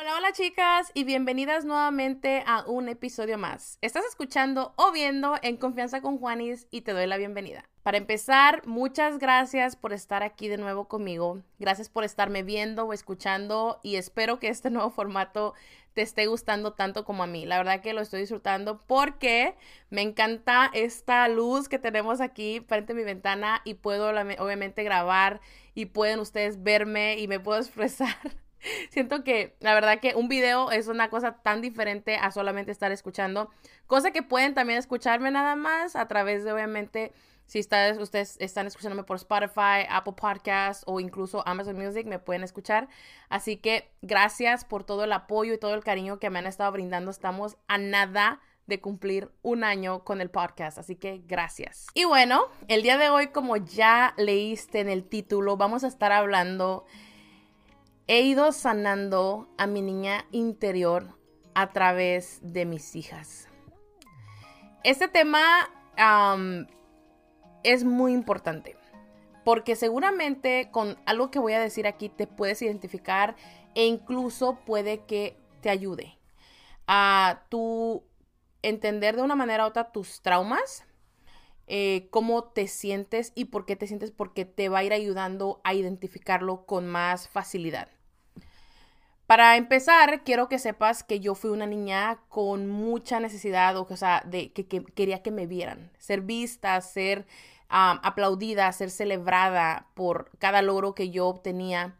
Hola, 0.00 0.16
hola 0.16 0.32
chicas 0.32 0.90
y 0.94 1.04
bienvenidas 1.04 1.66
nuevamente 1.66 2.42
a 2.46 2.64
un 2.66 2.88
episodio 2.88 3.36
más. 3.36 3.76
Estás 3.82 4.06
escuchando 4.06 4.72
o 4.76 4.92
viendo 4.92 5.34
en 5.42 5.58
Confianza 5.58 6.00
con 6.00 6.16
Juanis 6.16 6.66
y 6.70 6.80
te 6.80 6.92
doy 6.92 7.06
la 7.06 7.18
bienvenida. 7.18 7.68
Para 7.82 7.98
empezar, 7.98 8.66
muchas 8.66 9.18
gracias 9.18 9.76
por 9.76 9.92
estar 9.92 10.22
aquí 10.22 10.48
de 10.48 10.56
nuevo 10.56 10.88
conmigo. 10.88 11.42
Gracias 11.58 11.90
por 11.90 12.04
estarme 12.04 12.42
viendo 12.42 12.86
o 12.86 12.94
escuchando 12.94 13.78
y 13.82 13.96
espero 13.96 14.38
que 14.38 14.48
este 14.48 14.70
nuevo 14.70 14.88
formato 14.88 15.52
te 15.92 16.00
esté 16.00 16.24
gustando 16.28 16.72
tanto 16.72 17.04
como 17.04 17.22
a 17.22 17.26
mí. 17.26 17.44
La 17.44 17.58
verdad 17.58 17.82
que 17.82 17.92
lo 17.92 18.00
estoy 18.00 18.20
disfrutando 18.20 18.80
porque 18.86 19.54
me 19.90 20.00
encanta 20.00 20.70
esta 20.72 21.28
luz 21.28 21.68
que 21.68 21.78
tenemos 21.78 22.22
aquí 22.22 22.60
frente 22.66 22.94
a 22.94 22.96
mi 22.96 23.04
ventana 23.04 23.60
y 23.66 23.74
puedo 23.74 24.08
obviamente 24.08 24.82
grabar 24.82 25.42
y 25.74 25.86
pueden 25.86 26.20
ustedes 26.20 26.62
verme 26.62 27.18
y 27.18 27.28
me 27.28 27.38
puedo 27.38 27.58
expresar 27.60 28.16
Siento 28.90 29.24
que 29.24 29.56
la 29.60 29.74
verdad 29.74 30.00
que 30.00 30.14
un 30.14 30.28
video 30.28 30.70
es 30.70 30.88
una 30.88 31.10
cosa 31.10 31.42
tan 31.42 31.60
diferente 31.60 32.16
a 32.16 32.30
solamente 32.30 32.72
estar 32.72 32.92
escuchando, 32.92 33.50
cosa 33.86 34.10
que 34.10 34.22
pueden 34.22 34.54
también 34.54 34.78
escucharme 34.78 35.30
nada 35.30 35.56
más 35.56 35.96
a 35.96 36.08
través 36.08 36.44
de 36.44 36.52
obviamente 36.52 37.12
si 37.50 37.58
ustedes 37.58 38.36
están 38.38 38.68
escuchándome 38.68 39.02
por 39.02 39.16
Spotify, 39.16 39.84
Apple 39.88 40.12
Podcasts 40.12 40.84
o 40.86 41.00
incluso 41.00 41.42
Amazon 41.48 41.76
Music, 41.76 42.06
me 42.06 42.20
pueden 42.20 42.44
escuchar. 42.44 42.86
Así 43.28 43.56
que 43.56 43.90
gracias 44.02 44.64
por 44.64 44.84
todo 44.84 45.02
el 45.02 45.12
apoyo 45.12 45.52
y 45.52 45.58
todo 45.58 45.74
el 45.74 45.82
cariño 45.82 46.20
que 46.20 46.30
me 46.30 46.38
han 46.38 46.46
estado 46.46 46.70
brindando. 46.70 47.10
Estamos 47.10 47.56
a 47.66 47.76
nada 47.76 48.40
de 48.68 48.80
cumplir 48.80 49.32
un 49.42 49.64
año 49.64 50.04
con 50.04 50.20
el 50.20 50.30
podcast, 50.30 50.78
así 50.78 50.94
que 50.94 51.22
gracias. 51.26 51.88
Y 51.92 52.04
bueno, 52.04 52.44
el 52.68 52.82
día 52.82 52.98
de 52.98 53.08
hoy, 53.08 53.26
como 53.26 53.56
ya 53.56 54.14
leíste 54.16 54.78
en 54.78 54.88
el 54.88 55.02
título, 55.02 55.56
vamos 55.56 55.82
a 55.82 55.88
estar 55.88 56.12
hablando 56.12 56.86
he 58.12 58.22
ido 58.22 58.50
sanando 58.50 59.46
a 59.56 59.68
mi 59.68 59.82
niña 59.82 60.26
interior 60.32 61.16
a 61.54 61.72
través 61.72 62.40
de 62.42 62.66
mis 62.66 62.96
hijas. 62.96 63.46
Este 64.82 65.06
tema 65.06 65.70
es 67.62 67.84
muy 67.84 68.12
importante 68.12 68.76
porque 69.44 69.76
seguramente 69.76 70.70
con 70.72 70.98
algo 71.06 71.30
que 71.30 71.38
voy 71.38 71.52
a 71.52 71.60
decir 71.60 71.86
aquí 71.86 72.08
te 72.08 72.26
puedes 72.26 72.60
identificar 72.62 73.36
e 73.76 73.86
incluso 73.86 74.58
puede 74.66 75.04
que 75.04 75.38
te 75.60 75.70
ayude 75.70 76.18
a 76.88 77.44
entender 78.62 79.14
de 79.14 79.22
una 79.22 79.36
manera 79.36 79.66
u 79.66 79.68
otra 79.68 79.92
tus 79.92 80.20
traumas, 80.20 80.84
eh, 81.68 82.08
cómo 82.10 82.42
te 82.42 82.66
sientes 82.66 83.30
y 83.36 83.44
por 83.44 83.66
qué 83.66 83.76
te 83.76 83.86
sientes, 83.86 84.10
porque 84.10 84.44
te 84.44 84.68
va 84.68 84.80
a 84.80 84.84
ir 84.84 84.92
ayudando 84.92 85.60
a 85.62 85.74
identificarlo 85.74 86.66
con 86.66 86.88
más 86.88 87.28
facilidad. 87.28 87.88
Para 89.30 89.56
empezar, 89.56 90.24
quiero 90.24 90.48
que 90.48 90.58
sepas 90.58 91.04
que 91.04 91.20
yo 91.20 91.36
fui 91.36 91.50
una 91.50 91.64
niña 91.64 92.18
con 92.28 92.66
mucha 92.66 93.20
necesidad, 93.20 93.76
o, 93.76 93.86
sea, 93.96 94.24
de 94.26 94.52
que, 94.52 94.66
quería 94.66 95.22
que 95.22 95.30
me 95.30 95.46
vieran, 95.46 95.92
ser 95.98 96.22
vista, 96.22 96.80
ser 96.80 97.28
aplaudida, 97.68 98.72
ser 98.72 98.90
celebrada 98.90 99.86
por 99.94 100.36
cada 100.40 100.62
logro 100.62 100.96
que 100.96 101.10
yo 101.10 101.28
obtenía. 101.28 101.96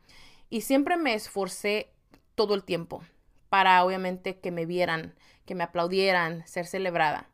Y 0.48 0.62
siempre 0.62 0.96
me 0.96 1.14
esforcé 1.14 1.92
todo 2.34 2.56
el 2.56 2.64
tiempo 2.64 3.00
para, 3.48 3.84
obviamente, 3.84 4.40
que 4.40 4.50
me 4.50 4.66
vieran, 4.66 5.14
que 5.46 5.54
me 5.54 5.62
aplaudieran, 5.62 6.44
ser 6.48 6.66
celebrada. 6.66 7.30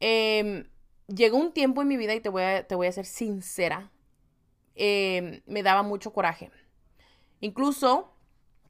Em, 0.00 0.68
llegó 1.06 1.36
un 1.38 1.52
tiempo 1.52 1.82
en 1.82 1.88
mi 1.88 1.96
vida, 1.96 2.14
y 2.16 2.20
te 2.20 2.30
voy 2.30 2.42
a, 2.42 2.66
te 2.66 2.74
voy 2.74 2.88
a 2.88 2.92
ser 2.92 3.06
sincera, 3.06 3.92
em, 4.74 5.42
me 5.46 5.62
daba 5.62 5.84
mucho 5.84 6.12
coraje. 6.12 6.50
Incluso 7.40 8.15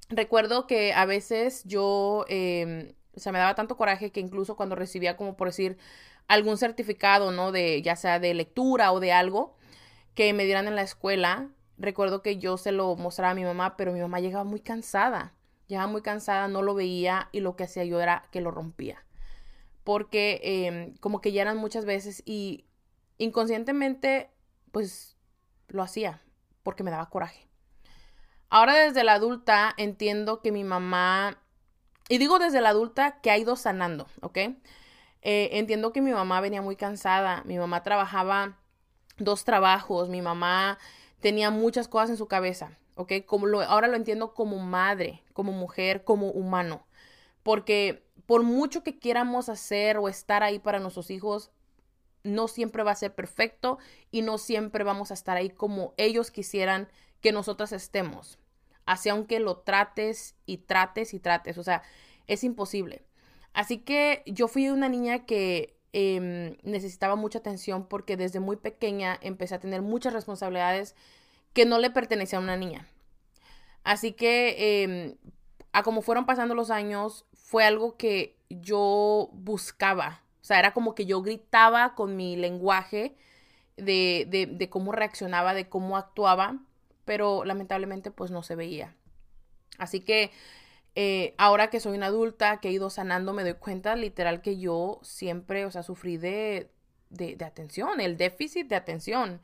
recuerdo 0.08 0.66
que 0.66 0.92
a 0.92 1.06
veces 1.06 1.62
yo, 1.64 2.24
eh, 2.28 2.94
o 3.14 3.20
sea, 3.20 3.32
me 3.32 3.38
daba 3.38 3.54
tanto 3.54 3.76
coraje 3.76 4.12
que 4.12 4.20
incluso 4.20 4.56
cuando 4.56 4.74
recibía 4.74 5.16
como 5.16 5.36
por 5.36 5.48
decir 5.48 5.78
algún 6.28 6.58
certificado, 6.58 7.32
¿no? 7.32 7.52
De 7.52 7.82
ya 7.82 7.96
sea 7.96 8.18
de 8.20 8.34
lectura 8.34 8.92
o 8.92 9.00
de 9.00 9.12
algo 9.12 9.56
que 10.14 10.32
me 10.32 10.44
dieran 10.44 10.66
en 10.68 10.76
la 10.76 10.82
escuela, 10.82 11.50
recuerdo 11.78 12.22
que 12.22 12.38
yo 12.38 12.56
se 12.56 12.72
lo 12.72 12.96
mostraba 12.96 13.32
a 13.32 13.34
mi 13.34 13.44
mamá, 13.44 13.76
pero 13.76 13.92
mi 13.92 14.00
mamá 14.00 14.20
llegaba 14.20 14.44
muy 14.44 14.60
cansada, 14.60 15.34
llegaba 15.66 15.88
muy 15.88 16.02
cansada, 16.02 16.48
no 16.48 16.62
lo 16.62 16.74
veía 16.74 17.28
y 17.32 17.40
lo 17.40 17.56
que 17.56 17.64
hacía 17.64 17.84
yo 17.84 18.00
era 18.00 18.24
que 18.30 18.40
lo 18.40 18.50
rompía. 18.50 19.04
Porque 19.84 20.40
em, 20.42 20.96
como 20.98 21.20
que 21.20 21.32
ya 21.32 21.42
eran 21.42 21.58
muchas 21.58 21.84
veces 21.84 22.22
y 22.26 22.66
inconscientemente 23.18 24.30
pues 24.72 25.16
lo 25.68 25.82
hacía 25.82 26.22
porque 26.62 26.82
me 26.82 26.90
daba 26.90 27.10
coraje. 27.10 27.45
Ahora 28.48 28.74
desde 28.74 29.04
la 29.04 29.14
adulta 29.14 29.74
entiendo 29.76 30.40
que 30.40 30.52
mi 30.52 30.64
mamá, 30.64 31.38
y 32.08 32.18
digo 32.18 32.38
desde 32.38 32.60
la 32.60 32.70
adulta 32.70 33.20
que 33.20 33.30
ha 33.30 33.38
ido 33.38 33.56
sanando, 33.56 34.06
¿ok? 34.22 34.38
Eh, 35.22 35.50
entiendo 35.52 35.92
que 35.92 36.00
mi 36.00 36.12
mamá 36.12 36.40
venía 36.40 36.62
muy 36.62 36.76
cansada, 36.76 37.42
mi 37.44 37.58
mamá 37.58 37.82
trabajaba 37.82 38.58
dos 39.18 39.44
trabajos, 39.44 40.08
mi 40.08 40.22
mamá 40.22 40.78
tenía 41.20 41.50
muchas 41.50 41.88
cosas 41.88 42.10
en 42.10 42.16
su 42.16 42.28
cabeza, 42.28 42.78
¿ok? 42.94 43.12
Como 43.26 43.46
lo, 43.46 43.62
ahora 43.62 43.88
lo 43.88 43.96
entiendo 43.96 44.34
como 44.34 44.58
madre, 44.58 45.24
como 45.32 45.50
mujer, 45.52 46.04
como 46.04 46.30
humano, 46.30 46.86
porque 47.42 48.06
por 48.26 48.42
mucho 48.42 48.82
que 48.82 48.98
quieramos 48.98 49.48
hacer 49.48 49.98
o 49.98 50.08
estar 50.08 50.42
ahí 50.42 50.58
para 50.58 50.78
nuestros 50.78 51.10
hijos, 51.10 51.50
no 52.22 52.48
siempre 52.48 52.82
va 52.82 52.90
a 52.90 52.96
ser 52.96 53.14
perfecto 53.14 53.78
y 54.10 54.22
no 54.22 54.38
siempre 54.38 54.84
vamos 54.84 55.10
a 55.10 55.14
estar 55.14 55.36
ahí 55.36 55.48
como 55.50 55.94
ellos 55.96 56.30
quisieran 56.30 56.88
que 57.20 57.32
nosotras 57.32 57.72
estemos. 57.72 58.38
Así 58.86 59.08
aunque 59.08 59.40
lo 59.40 59.58
trates 59.58 60.36
y 60.46 60.58
trates 60.58 61.12
y 61.12 61.18
trates, 61.20 61.58
o 61.58 61.64
sea, 61.64 61.82
es 62.28 62.44
imposible. 62.44 63.02
Así 63.52 63.78
que 63.78 64.22
yo 64.26 64.48
fui 64.48 64.68
una 64.68 64.88
niña 64.88 65.26
que 65.26 65.76
em, 65.92 66.56
necesitaba 66.62 67.16
mucha 67.16 67.38
atención 67.38 67.88
porque 67.88 68.16
desde 68.16 68.38
muy 68.38 68.56
pequeña 68.56 69.18
empecé 69.22 69.54
a 69.56 69.60
tener 69.60 69.82
muchas 69.82 70.12
responsabilidades 70.12 70.94
que 71.52 71.64
no 71.64 71.78
le 71.78 71.90
pertenecían 71.90 72.42
a 72.42 72.44
una 72.44 72.56
niña. 72.56 72.88
Así 73.82 74.12
que 74.12 74.82
em, 74.82 75.16
a 75.72 75.82
como 75.82 76.02
fueron 76.02 76.26
pasando 76.26 76.54
los 76.54 76.70
años, 76.70 77.24
fue 77.34 77.64
algo 77.64 77.96
que 77.96 78.36
yo 78.50 79.30
buscaba. 79.32 80.22
O 80.42 80.44
sea, 80.44 80.58
era 80.58 80.74
como 80.74 80.94
que 80.94 81.06
yo 81.06 81.22
gritaba 81.22 81.94
con 81.94 82.14
mi 82.14 82.36
lenguaje 82.36 83.16
de, 83.76 84.26
de, 84.28 84.46
de 84.46 84.70
cómo 84.70 84.92
reaccionaba, 84.92 85.54
de 85.54 85.68
cómo 85.68 85.96
actuaba 85.96 86.60
pero 87.06 87.46
lamentablemente 87.46 88.10
pues 88.10 88.30
no 88.30 88.42
se 88.42 88.56
veía. 88.56 88.94
Así 89.78 90.00
que 90.00 90.30
eh, 90.94 91.34
ahora 91.38 91.70
que 91.70 91.80
soy 91.80 91.96
una 91.96 92.06
adulta, 92.06 92.58
que 92.60 92.68
he 92.68 92.72
ido 92.72 92.90
sanando, 92.90 93.32
me 93.32 93.42
doy 93.42 93.54
cuenta 93.54 93.96
literal 93.96 94.42
que 94.42 94.58
yo 94.58 95.00
siempre, 95.02 95.64
o 95.64 95.70
sea, 95.70 95.82
sufrí 95.82 96.18
de, 96.18 96.70
de, 97.10 97.36
atención, 97.44 98.00
el 98.00 98.16
déficit 98.16 98.66
de 98.68 98.76
atención. 98.76 99.40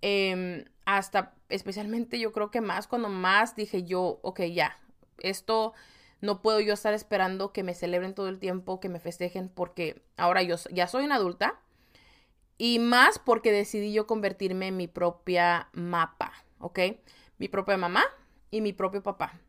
Em, 0.00 0.64
hasta 0.84 1.34
especialmente 1.48 2.18
yo 2.18 2.32
creo 2.32 2.50
que 2.50 2.60
más 2.60 2.86
cuando 2.86 3.08
más 3.08 3.56
dije 3.56 3.84
yo, 3.84 4.20
ok, 4.22 4.42
ya, 4.44 4.78
esto 5.18 5.74
no 6.20 6.42
puedo 6.42 6.60
yo 6.60 6.74
estar 6.74 6.94
esperando 6.94 7.52
que 7.52 7.62
me 7.62 7.74
celebren 7.74 8.14
todo 8.14 8.28
el 8.28 8.38
tiempo, 8.38 8.80
que 8.80 8.88
me 8.88 9.00
festejen, 9.00 9.48
porque 9.48 10.02
ahora 10.16 10.42
yo 10.42 10.56
ya 10.72 10.86
soy 10.86 11.04
una 11.04 11.16
adulta. 11.16 11.60
Y 12.60 12.80
más 12.80 13.20
porque 13.20 13.52
decidí 13.52 13.92
yo 13.92 14.08
convertirme 14.08 14.66
en 14.68 14.76
mi 14.76 14.88
propia 14.88 15.68
mapa, 15.72 16.32
¿ok? 16.60 16.78
Mi 17.38 17.48
propia 17.48 17.76
mamá 17.76 18.04
y 18.50 18.60
mi 18.60 18.72
propio 18.72 19.02
papá. 19.02 19.40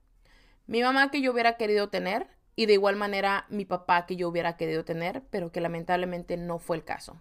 Mi 0.68 0.82
mamá 0.82 1.12
que 1.12 1.22
yo 1.22 1.32
hubiera 1.32 1.58
querido 1.58 1.90
tener 1.90 2.28
y 2.56 2.66
de 2.66 2.74
igual 2.74 2.96
manera 2.96 3.46
mi 3.50 3.66
papá 3.66 4.06
que 4.06 4.16
yo 4.16 4.28
hubiera 4.28 4.58
querido 4.58 4.84
tener, 4.84 5.24
pero 5.30 5.52
que 5.52 5.62
lamentablemente 5.62 6.38
no 6.38 6.60
fue 6.60 6.78
el 6.78 6.84
caso. 6.84 7.20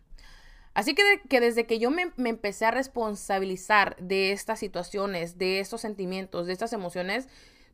Así 0.75 0.95
que, 0.95 1.03
que 1.29 1.41
desde 1.41 1.67
que 1.67 1.79
yo 1.79 1.91
me, 1.91 2.13
me, 2.17 2.29
empecé 2.29 2.67
a 2.67 2.71
responsabilizar 2.71 3.97
de 3.97 4.33
estas 4.33 4.59
situaciones, 4.59 5.39
de 5.39 5.61
estos 5.61 5.81
sentimientos, 5.81 6.47
de 6.47 6.53
estas 6.53 6.73
emociones, 6.73 7.29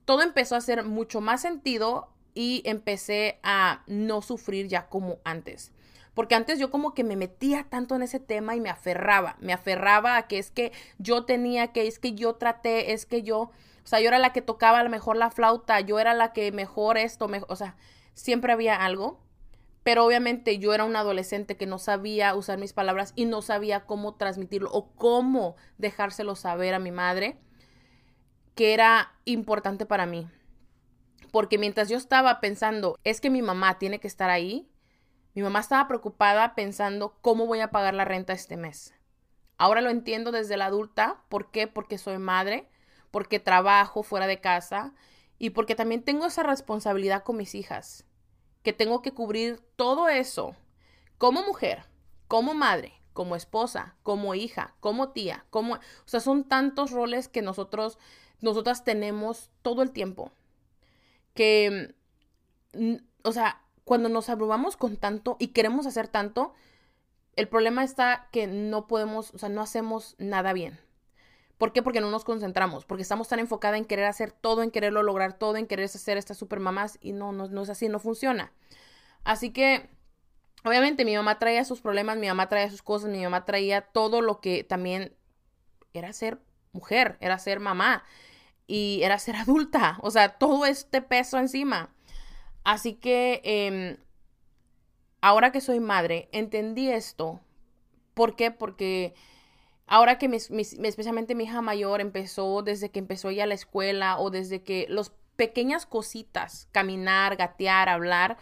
todo 0.05 0.23
empezó 0.23 0.55
a 0.55 0.59
hacer 0.59 0.85
mucho 0.85 1.21
más 1.21 1.43
sentido 1.43 2.15
y 2.35 2.63
empecé 2.65 3.41
a 3.43 3.83
no 3.87 4.23
sufrir 4.23 4.69
ya 4.69 4.89
como 4.89 5.19
antes. 5.25 5.73
Porque 6.15 6.35
antes 6.35 6.59
yo 6.59 6.71
como 6.71 6.95
que 6.95 7.05
me 7.05 7.17
metía 7.17 7.67
tanto 7.69 7.97
en 7.97 8.03
ese 8.03 8.21
tema 8.21 8.55
y 8.55 8.61
me 8.61 8.71
aferraba, 8.71 9.37
me 9.41 9.53
aferraba 9.53 10.17
a 10.17 10.29
que 10.29 10.39
es 10.39 10.51
que 10.51 10.73
yo 10.99 11.25
tenía 11.25 11.73
que, 11.73 11.87
es 11.87 11.99
que 11.99 12.15
yo 12.15 12.37
traté, 12.37 12.93
es 12.93 13.05
que 13.05 13.23
yo, 13.23 13.39
o 13.41 13.53
sea, 13.87 14.01
yo 14.01 14.09
era 14.09 14.19
la 14.19 14.33
que 14.33 14.43
tocaba 14.43 14.79
a 14.79 14.85
lo 14.85 14.91
mejor 14.91 15.17
la 15.17 15.31
flauta, 15.31 15.81
yo 15.81 15.99
era 15.99 16.15
la 16.15 16.33
que 16.33 16.53
mejor 16.53 16.99
esto, 16.99 17.27
mejor, 17.29 17.51
o 17.51 17.57
sea, 17.57 17.77
siempre 18.15 18.53
había 18.53 18.77
algo. 18.77 19.21
Pero 19.83 20.07
obviamente 20.07 20.59
yo 20.59 20.73
era 20.73 20.85
un 20.85 20.97
adolescente 20.97 21.59
que 21.59 21.67
no 21.67 21.79
sabía 21.79 22.35
usar 22.35 22.59
mis 22.59 22.73
palabras 22.73 23.13
y 23.17 23.27
no 23.27 23.43
sabía 23.43 23.85
cómo 23.85 24.15
transmitirlo 24.15 24.71
o 24.73 24.89
cómo 24.95 25.57
dejárselo 25.77 26.37
saber 26.37 26.73
a 26.73 26.79
mi 26.79 26.91
madre 26.91 27.37
que 28.55 28.73
era 28.73 29.13
importante 29.25 29.85
para 29.85 30.07
mí. 30.07 30.27
Porque 31.33 31.59
mientras 31.59 31.89
yo 31.89 31.99
estaba 31.99 32.41
pensando, 32.41 32.99
es 33.05 33.21
que 33.21 33.29
mi 33.29 33.43
mamá 33.43 33.79
tiene 33.79 33.99
que 33.99 34.09
estar 34.09 34.31
ahí, 34.31 34.69
mi 35.35 35.43
mamá 35.43 35.61
estaba 35.61 35.89
preocupada 35.89 36.55
pensando 36.55 37.17
cómo 37.21 37.47
voy 37.47 37.61
a 37.61 37.71
pagar 37.71 37.95
la 37.95 38.05
renta 38.05 38.33
este 38.33 38.57
mes. 38.57 38.95
Ahora 39.57 39.81
lo 39.81 39.91
entiendo 39.91 40.33
desde 40.33 40.57
la 40.57 40.67
adulta. 40.67 41.23
¿Por 41.29 41.51
qué? 41.51 41.67
Porque 41.67 41.99
soy 41.99 42.19
madre, 42.19 42.69
porque 43.11 43.41
trabajo 43.41 44.03
fuera 44.03 44.27
de 44.27 44.41
casa 44.41 44.95
y 45.39 45.51
porque 45.51 45.75
también 45.75 46.03
tengo 46.03 46.27
esa 46.27 46.43
responsabilidad 46.43 47.25
con 47.25 47.37
mis 47.37 47.55
hijas, 47.55 48.05
que 48.63 48.73
tengo 48.73 49.03
que 49.03 49.13
cubrir 49.13 49.61
todo 49.77 50.09
eso 50.09 50.57
como 51.19 51.43
mujer, 51.43 51.85
como 52.29 52.55
madre, 52.55 52.95
como 53.13 53.37
esposa, 53.37 53.97
como 54.03 54.35
hija, 54.35 54.75
como 54.81 55.11
tía, 55.11 55.45
como, 55.51 55.75
o 55.75 55.81
sea, 56.07 56.21
son 56.21 56.45
tantos 56.45 56.91
roles 56.91 57.29
que 57.29 57.43
nosotros 57.43 57.99
nosotras 58.41 58.85
tenemos 58.85 59.51
todo 59.63 59.83
el 59.83 59.91
tiempo 59.91 60.33
que 61.35 61.95
o 63.23 63.33
sea, 63.33 63.61
cuando 63.85 64.09
nos 64.09 64.29
abrumamos 64.29 64.77
con 64.77 64.97
tanto 64.97 65.37
y 65.39 65.49
queremos 65.49 65.87
hacer 65.87 66.09
tanto, 66.09 66.55
el 67.37 67.49
problema 67.49 67.85
está 67.85 68.29
que 68.33 68.47
no 68.47 68.87
podemos, 68.87 69.33
o 69.35 69.39
sea, 69.39 69.49
no 69.49 69.63
hacemos 69.63 70.15
nada 70.19 70.53
bien. 70.53 70.79
¿Por 71.59 71.73
qué? 71.73 71.83
Porque 71.83 72.01
no 72.01 72.11
nos 72.11 72.25
concentramos, 72.25 72.85
porque 72.85 73.03
estamos 73.03 73.29
tan 73.29 73.39
enfocada 73.39 73.77
en 73.77 73.85
querer 73.85 74.07
hacer 74.07 74.33
todo, 74.33 74.63
en 74.63 74.71
quererlo 74.71 75.03
lograr 75.03 75.39
todo, 75.39 75.57
en 75.57 75.67
querer 75.67 75.85
hacer 75.85 76.19
estas 76.19 76.37
super 76.37 76.61
mamás 76.61 76.99
y 77.01 77.13
no, 77.13 77.33
no, 77.33 77.49
no 77.49 77.63
es 77.63 77.71
así, 77.71 77.89
no 77.89 78.01
funciona. 78.01 78.53
Así 79.23 79.51
que, 79.53 79.89
obviamente, 80.65 81.05
mi 81.05 81.17
mamá 81.17 81.39
traía 81.39 81.65
sus 81.65 81.81
problemas, 81.81 82.19
mi 82.19 82.27
mamá 82.27 82.49
traía 82.49 82.71
sus 82.71 82.83
cosas, 82.83 83.11
mi 83.11 83.23
mamá 83.23 83.45
traía 83.45 83.83
todo 83.83 84.21
lo 84.21 84.41
que 84.41 84.65
también 84.65 85.15
era 85.93 86.13
ser 86.13 86.41
mujer, 86.73 87.17
era 87.21 87.39
ser 87.39 87.61
mamá 87.61 88.05
y 88.67 89.01
era 89.03 89.19
ser 89.19 89.37
adulta, 89.37 89.99
o 90.03 90.11
sea, 90.11 90.31
todo 90.39 90.67
este 90.67 91.03
peso 91.03 91.39
encima. 91.39 91.94
Así 92.65 92.95
que 92.95 93.41
em, 93.45 93.99
ahora 95.21 95.53
que 95.53 95.61
soy 95.61 95.81
madre, 95.81 96.29
entendí 96.33 96.91
esto. 96.91 97.41
¿Por 98.15 98.37
qué? 98.37 98.51
Porque 98.51 99.15
ahora 99.87 100.19
que 100.19 100.27
especialmente 100.27 101.35
mi 101.35 101.45
hija 101.45 101.61
mayor 101.61 102.01
empezó, 102.01 102.63
desde 102.63 102.91
que 102.91 103.01
empezó 103.01 103.31
ya 103.31 103.47
la 103.47 103.55
escuela 103.55 104.19
o 104.19 104.31
desde 104.31 104.63
que 104.63 104.87
las 104.89 105.13
pequeñas 105.37 105.85
cositas, 105.87 106.69
caminar, 106.73 107.37
gatear, 107.37 107.89
hablar, 107.89 108.39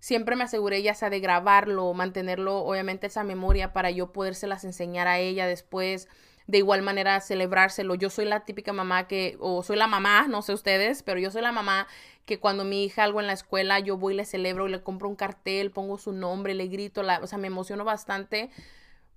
siempre 0.00 0.36
me 0.36 0.44
aseguré 0.44 0.82
ya 0.82 0.94
sea 0.94 1.10
de 1.10 1.20
grabarlo, 1.20 1.92
mantenerlo, 1.92 2.58
obviamente 2.64 3.08
esa 3.08 3.24
memoria 3.24 3.72
para 3.72 3.90
yo 3.90 4.12
podérselas 4.12 4.64
enseñar 4.64 5.08
a 5.08 5.18
ella 5.18 5.46
después 5.46 6.08
de 6.48 6.58
igual 6.58 6.82
manera 6.82 7.20
celebrárselo. 7.20 7.94
Yo 7.94 8.10
soy 8.10 8.24
la 8.24 8.40
típica 8.40 8.72
mamá 8.72 9.06
que, 9.06 9.36
o 9.38 9.62
soy 9.62 9.76
la 9.76 9.86
mamá, 9.86 10.26
no 10.28 10.42
sé 10.42 10.54
ustedes, 10.54 11.02
pero 11.02 11.20
yo 11.20 11.30
soy 11.30 11.42
la 11.42 11.52
mamá 11.52 11.86
que 12.24 12.40
cuando 12.40 12.64
mi 12.64 12.84
hija 12.84 13.04
algo 13.04 13.20
en 13.20 13.26
la 13.26 13.34
escuela, 13.34 13.78
yo 13.80 13.98
voy 13.98 14.14
y 14.14 14.16
le 14.16 14.24
celebro 14.24 14.66
y 14.66 14.70
le 14.70 14.82
compro 14.82 15.08
un 15.08 15.14
cartel, 15.14 15.70
pongo 15.70 15.98
su 15.98 16.12
nombre, 16.12 16.54
le 16.54 16.66
grito, 16.68 17.02
la, 17.02 17.20
o 17.20 17.26
sea, 17.26 17.38
me 17.38 17.48
emociono 17.48 17.84
bastante 17.84 18.50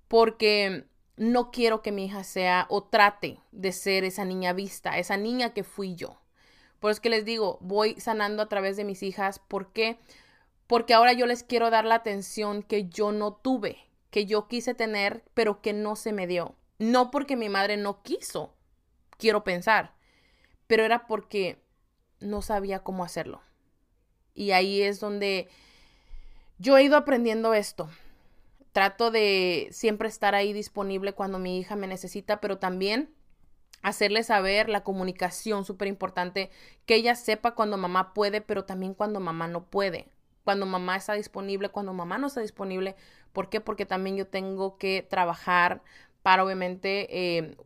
porque 0.08 0.84
no 1.16 1.50
quiero 1.50 1.80
que 1.80 1.90
mi 1.90 2.04
hija 2.04 2.22
sea 2.22 2.66
o 2.68 2.84
trate 2.84 3.38
de 3.50 3.72
ser 3.72 4.04
esa 4.04 4.26
niña 4.26 4.52
vista, 4.52 4.98
esa 4.98 5.16
niña 5.16 5.54
que 5.54 5.64
fui 5.64 5.94
yo. 5.94 6.20
Por 6.80 6.90
eso 6.90 6.98
es 6.98 7.00
que 7.00 7.10
les 7.10 7.24
digo, 7.24 7.56
voy 7.62 7.98
sanando 7.98 8.42
a 8.42 8.48
través 8.48 8.76
de 8.76 8.84
mis 8.84 9.02
hijas. 9.02 9.38
¿Por 9.38 9.72
qué? 9.72 9.98
Porque 10.66 10.92
ahora 10.92 11.14
yo 11.14 11.24
les 11.24 11.44
quiero 11.44 11.70
dar 11.70 11.86
la 11.86 11.94
atención 11.94 12.62
que 12.62 12.88
yo 12.88 13.10
no 13.10 13.32
tuve, 13.32 13.78
que 14.10 14.26
yo 14.26 14.48
quise 14.48 14.74
tener, 14.74 15.22
pero 15.32 15.62
que 15.62 15.72
no 15.72 15.96
se 15.96 16.12
me 16.12 16.26
dio. 16.26 16.56
No 16.82 17.12
porque 17.12 17.36
mi 17.36 17.48
madre 17.48 17.76
no 17.76 18.02
quiso, 18.02 18.56
quiero 19.16 19.44
pensar, 19.44 19.94
pero 20.66 20.82
era 20.82 21.06
porque 21.06 21.62
no 22.18 22.42
sabía 22.42 22.80
cómo 22.82 23.04
hacerlo. 23.04 23.40
Y 24.34 24.50
ahí 24.50 24.82
es 24.82 24.98
donde 24.98 25.48
yo 26.58 26.76
he 26.76 26.82
ido 26.82 26.96
aprendiendo 26.96 27.54
esto. 27.54 27.88
Trato 28.72 29.12
de 29.12 29.68
siempre 29.70 30.08
estar 30.08 30.34
ahí 30.34 30.52
disponible 30.52 31.12
cuando 31.12 31.38
mi 31.38 31.56
hija 31.56 31.76
me 31.76 31.86
necesita, 31.86 32.40
pero 32.40 32.58
también 32.58 33.14
hacerle 33.82 34.24
saber 34.24 34.68
la 34.68 34.82
comunicación, 34.82 35.64
súper 35.64 35.86
importante, 35.86 36.50
que 36.84 36.96
ella 36.96 37.14
sepa 37.14 37.54
cuando 37.54 37.76
mamá 37.76 38.12
puede, 38.12 38.40
pero 38.40 38.64
también 38.64 38.94
cuando 38.94 39.20
mamá 39.20 39.46
no 39.46 39.66
puede. 39.66 40.08
Cuando 40.42 40.66
mamá 40.66 40.96
está 40.96 41.12
disponible, 41.12 41.68
cuando 41.68 41.92
mamá 41.92 42.18
no 42.18 42.26
está 42.26 42.40
disponible. 42.40 42.96
¿Por 43.32 43.50
qué? 43.50 43.60
Porque 43.60 43.86
también 43.86 44.16
yo 44.16 44.26
tengo 44.26 44.78
que 44.78 45.06
trabajar 45.08 45.84
para 46.22 46.44
obviamente, 46.44 47.38
eh, 47.38 47.56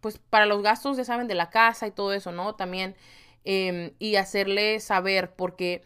pues 0.00 0.18
para 0.18 0.46
los 0.46 0.62
gastos, 0.62 0.96
ya 0.96 1.04
saben, 1.04 1.28
de 1.28 1.34
la 1.34 1.50
casa 1.50 1.86
y 1.86 1.90
todo 1.90 2.12
eso, 2.12 2.32
¿no? 2.32 2.54
También, 2.54 2.96
em, 3.44 3.92
y 3.98 4.16
hacerle 4.16 4.80
saber 4.80 5.34
porque 5.34 5.82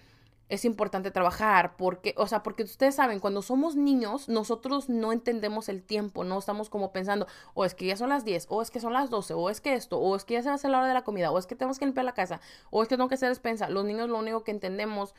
es 0.50 0.64
importante 0.64 1.12
trabajar, 1.12 1.76
porque, 1.76 2.12
o 2.16 2.26
sea, 2.26 2.42
porque 2.42 2.64
ustedes 2.64 2.96
saben, 2.96 3.20
cuando 3.20 3.40
somos 3.40 3.76
niños, 3.76 4.28
nosotros 4.28 4.88
no 4.88 5.12
entendemos 5.12 5.68
el 5.68 5.82
tiempo, 5.82 6.24
no 6.24 6.38
estamos 6.38 6.68
como 6.68 6.92
pensando, 6.92 7.28
o 7.54 7.64
es 7.64 7.74
que 7.74 7.86
ya 7.86 7.96
son 7.96 8.08
las 8.08 8.24
10, 8.24 8.46
o 8.48 8.60
es 8.60 8.70
que 8.72 8.80
son 8.80 8.92
las 8.92 9.10
12, 9.10 9.34
o 9.34 9.48
es 9.48 9.60
que 9.60 9.74
esto, 9.74 9.98
o 9.98 10.16
es 10.16 10.24
que 10.24 10.34
ya 10.34 10.42
se 10.42 10.48
va 10.48 10.52
a 10.52 10.56
hacer 10.56 10.72
la 10.72 10.78
hora 10.78 10.88
de 10.88 10.94
la 10.94 11.04
comida, 11.04 11.30
o 11.30 11.38
es 11.38 11.46
que 11.46 11.54
tenemos 11.54 11.78
que 11.78 11.86
limpiar 11.86 12.04
la 12.04 12.14
casa, 12.14 12.40
o 12.70 12.82
es 12.82 12.88
que 12.88 12.96
tengo 12.96 13.08
que 13.08 13.14
hacer 13.14 13.28
despensa. 13.28 13.68
Los 13.68 13.84
niños 13.84 14.08
lo 14.08 14.18
único 14.18 14.42
que 14.42 14.50
entendemos 14.50 15.14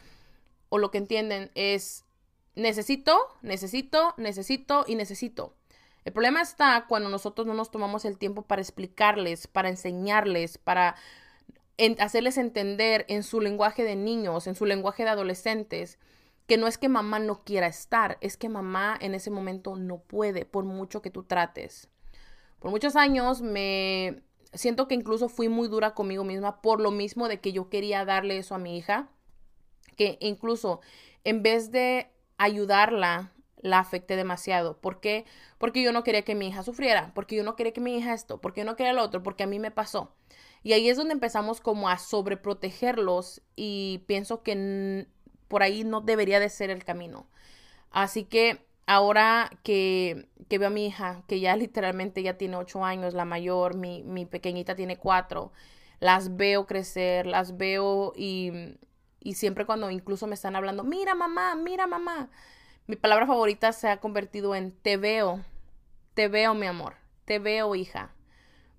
o 0.69 0.77
lo 0.77 0.91
que 0.91 0.97
entienden 0.97 1.49
es 1.55 2.05
necesito, 2.55 3.17
necesito, 3.41 4.13
necesito 4.17 4.83
y 4.85 4.95
necesito. 4.95 5.53
El 6.03 6.13
problema 6.13 6.41
está 6.41 6.85
cuando 6.87 7.09
nosotros 7.09 7.45
no 7.45 7.53
nos 7.53 7.69
tomamos 7.69 8.05
el 8.05 8.17
tiempo 8.17 8.41
para 8.41 8.61
explicarles, 8.61 9.47
para 9.47 9.69
enseñarles, 9.69 10.57
para 10.57 10.95
hacerles 11.99 12.37
entender 12.37 13.05
en 13.07 13.23
su 13.23 13.39
lenguaje 13.41 13.83
de 13.83 13.95
niños, 13.95 14.47
en 14.47 14.55
su 14.55 14.65
lenguaje 14.65 15.03
de 15.03 15.09
adolescentes, 15.09 15.99
que 16.47 16.57
no 16.57 16.67
es 16.67 16.77
que 16.77 16.89
mamá 16.89 17.19
no 17.19 17.43
quiera 17.43 17.67
estar, 17.67 18.17
es 18.21 18.35
que 18.35 18.49
mamá 18.49 18.97
en 18.99 19.15
ese 19.15 19.31
momento 19.31 19.75
no 19.75 19.99
puede, 19.99 20.45
por 20.45 20.65
mucho 20.65 21.01
que 21.01 21.11
tú 21.11 21.23
trates. 21.23 21.87
Por 22.59 22.71
muchos 22.71 22.95
años 22.95 23.41
me 23.41 24.21
siento 24.53 24.87
que 24.87 24.95
incluso 24.95 25.29
fui 25.29 25.49
muy 25.49 25.67
dura 25.67 25.93
conmigo 25.93 26.23
misma 26.23 26.61
por 26.61 26.81
lo 26.81 26.91
mismo 26.91 27.27
de 27.27 27.39
que 27.39 27.53
yo 27.53 27.69
quería 27.69 28.05
darle 28.05 28.37
eso 28.37 28.53
a 28.53 28.59
mi 28.59 28.77
hija, 28.77 29.09
que 29.95 30.17
incluso 30.19 30.81
en 31.23 31.41
vez 31.43 31.71
de 31.71 32.11
ayudarla 32.37 33.31
la 33.61 33.79
afecté 33.79 34.15
demasiado. 34.15 34.77
¿Por 34.77 34.99
qué? 34.99 35.25
Porque 35.57 35.81
yo 35.83 35.91
no 35.91 36.03
quería 36.03 36.23
que 36.23 36.35
mi 36.35 36.47
hija 36.47 36.63
sufriera, 36.63 37.11
porque 37.15 37.35
yo 37.35 37.43
no 37.43 37.55
quería 37.55 37.73
que 37.73 37.81
mi 37.81 37.97
hija 37.97 38.13
esto, 38.13 38.39
porque 38.41 38.61
yo 38.61 38.65
no 38.65 38.75
quería 38.75 38.93
lo 38.93 39.03
otro, 39.03 39.23
porque 39.23 39.43
a 39.43 39.47
mí 39.47 39.59
me 39.59 39.71
pasó. 39.71 40.13
Y 40.63 40.73
ahí 40.73 40.89
es 40.89 40.97
donde 40.97 41.13
empezamos 41.13 41.61
como 41.61 41.89
a 41.89 41.97
sobreprotegerlos 41.97 43.41
y 43.55 44.03
pienso 44.07 44.43
que 44.43 45.07
por 45.47 45.63
ahí 45.63 45.83
no 45.83 46.01
debería 46.01 46.39
de 46.39 46.49
ser 46.49 46.69
el 46.69 46.83
camino. 46.83 47.27
Así 47.91 48.23
que 48.25 48.65
ahora 48.85 49.49
que, 49.63 50.27
que 50.49 50.57
veo 50.57 50.67
a 50.69 50.71
mi 50.71 50.87
hija, 50.87 51.23
que 51.27 51.39
ya 51.39 51.55
literalmente 51.57 52.23
ya 52.23 52.37
tiene 52.37 52.57
ocho 52.57 52.83
años, 52.85 53.13
la 53.13 53.25
mayor, 53.25 53.75
mi, 53.75 54.03
mi 54.03 54.25
pequeñita 54.25 54.75
tiene 54.75 54.97
cuatro, 54.97 55.51
las 55.99 56.35
veo 56.37 56.65
crecer, 56.65 57.25
las 57.27 57.57
veo 57.57 58.13
y, 58.15 58.51
y 59.19 59.35
siempre 59.35 59.65
cuando 59.65 59.89
incluso 59.91 60.27
me 60.27 60.35
están 60.35 60.55
hablando, 60.55 60.83
mira 60.83 61.15
mamá, 61.15 61.55
mira 61.55 61.87
mamá, 61.87 62.29
mi 62.87 62.95
palabra 62.95 63.27
favorita 63.27 63.71
se 63.73 63.87
ha 63.87 63.97
convertido 63.97 64.55
en 64.55 64.71
te 64.71 64.97
veo, 64.97 65.41
te 66.13 66.27
veo 66.27 66.53
mi 66.53 66.67
amor, 66.67 66.95
te 67.25 67.39
veo 67.39 67.75
hija. 67.75 68.13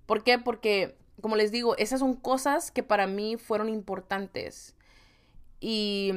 ¿Por 0.05 0.23
qué? 0.23 0.37
Porque, 0.37 0.97
como 1.21 1.35
les 1.35 1.51
digo, 1.51 1.75
esas 1.77 1.99
son 1.99 2.15
cosas 2.15 2.71
que 2.71 2.83
para 2.83 3.07
mí 3.07 3.37
fueron 3.37 3.69
importantes. 3.69 4.75
Y 5.59 6.11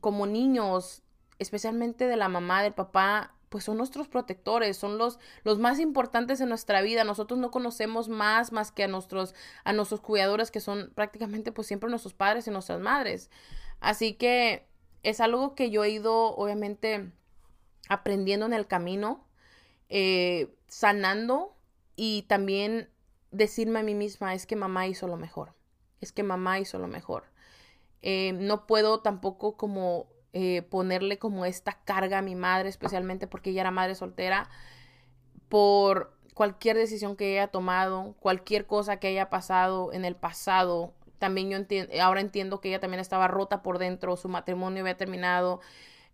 como 0.00 0.26
niños, 0.26 1.02
especialmente 1.38 2.06
de 2.06 2.16
la 2.16 2.28
mamá, 2.28 2.62
del 2.62 2.74
papá, 2.74 3.34
pues 3.48 3.64
son 3.64 3.76
nuestros 3.76 4.08
protectores, 4.08 4.76
son 4.76 4.98
los, 4.98 5.20
los 5.44 5.60
más 5.60 5.78
importantes 5.78 6.40
en 6.40 6.48
nuestra 6.48 6.82
vida. 6.82 7.04
Nosotros 7.04 7.38
no 7.38 7.50
conocemos 7.50 8.08
más 8.08 8.50
más 8.50 8.72
que 8.72 8.84
a 8.84 8.88
nuestros, 8.88 9.34
a 9.62 9.72
nuestros 9.72 10.00
cuidadores, 10.00 10.50
que 10.50 10.60
son 10.60 10.90
prácticamente 10.94 11.52
pues 11.52 11.68
siempre 11.68 11.88
nuestros 11.88 12.14
padres 12.14 12.46
y 12.46 12.50
nuestras 12.50 12.80
madres. 12.80 13.30
Así 13.80 14.14
que 14.14 14.66
es 15.04 15.20
algo 15.20 15.54
que 15.54 15.70
yo 15.70 15.84
he 15.84 15.90
ido, 15.90 16.34
obviamente, 16.34 17.12
aprendiendo 17.88 18.46
en 18.46 18.54
el 18.54 18.66
camino, 18.66 19.24
eh, 19.88 20.54
sanando 20.66 21.54
y 21.94 22.22
también 22.22 22.88
decirme 23.30 23.80
a 23.80 23.82
mí 23.82 23.94
misma, 23.94 24.34
es 24.34 24.46
que 24.46 24.56
mamá 24.56 24.86
hizo 24.86 25.06
lo 25.06 25.16
mejor, 25.16 25.54
es 26.00 26.12
que 26.12 26.22
mamá 26.22 26.58
hizo 26.58 26.78
lo 26.78 26.88
mejor. 26.88 27.24
Eh, 28.02 28.32
no 28.32 28.66
puedo 28.66 29.00
tampoco 29.00 29.56
como 29.56 30.08
eh, 30.32 30.62
ponerle 30.62 31.18
como 31.18 31.44
esta 31.44 31.72
carga 31.84 32.18
a 32.18 32.22
mi 32.22 32.34
madre, 32.34 32.68
especialmente 32.68 33.26
porque 33.26 33.50
ella 33.50 33.62
era 33.62 33.70
madre 33.70 33.94
soltera, 33.94 34.48
por 35.48 36.16
cualquier 36.34 36.76
decisión 36.76 37.16
que 37.16 37.38
haya 37.38 37.48
tomado, 37.48 38.14
cualquier 38.20 38.66
cosa 38.66 38.98
que 38.98 39.08
haya 39.08 39.30
pasado 39.30 39.92
en 39.92 40.04
el 40.04 40.16
pasado, 40.16 40.94
también 41.24 41.48
yo 41.48 41.56
entiendo, 41.56 41.90
ahora 42.02 42.20
entiendo 42.20 42.60
que 42.60 42.68
ella 42.68 42.80
también 42.80 43.00
estaba 43.00 43.28
rota 43.28 43.62
por 43.62 43.78
dentro, 43.78 44.14
su 44.18 44.28
matrimonio 44.28 44.82
había 44.82 44.98
terminado 44.98 45.62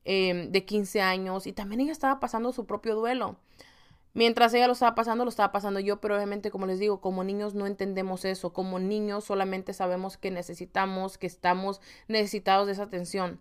em, 0.04 0.52
de 0.52 0.64
15 0.64 1.00
años 1.00 1.48
y 1.48 1.52
también 1.52 1.80
ella 1.80 1.90
estaba 1.90 2.20
pasando 2.20 2.52
su 2.52 2.64
propio 2.64 2.94
duelo. 2.94 3.36
Mientras 4.14 4.54
ella 4.54 4.68
lo 4.68 4.74
estaba 4.74 4.94
pasando, 4.94 5.24
lo 5.24 5.30
estaba 5.30 5.50
pasando 5.50 5.80
yo, 5.80 6.00
pero 6.00 6.14
obviamente, 6.14 6.52
como 6.52 6.66
les 6.66 6.78
digo, 6.78 7.00
como 7.00 7.24
niños 7.24 7.54
no 7.54 7.66
entendemos 7.66 8.24
eso. 8.24 8.52
Como 8.52 8.78
niños 8.78 9.24
solamente 9.24 9.72
sabemos 9.72 10.16
que 10.16 10.30
necesitamos, 10.30 11.18
que 11.18 11.26
estamos 11.26 11.80
necesitados 12.06 12.68
de 12.68 12.74
esa 12.74 12.84
atención. 12.84 13.40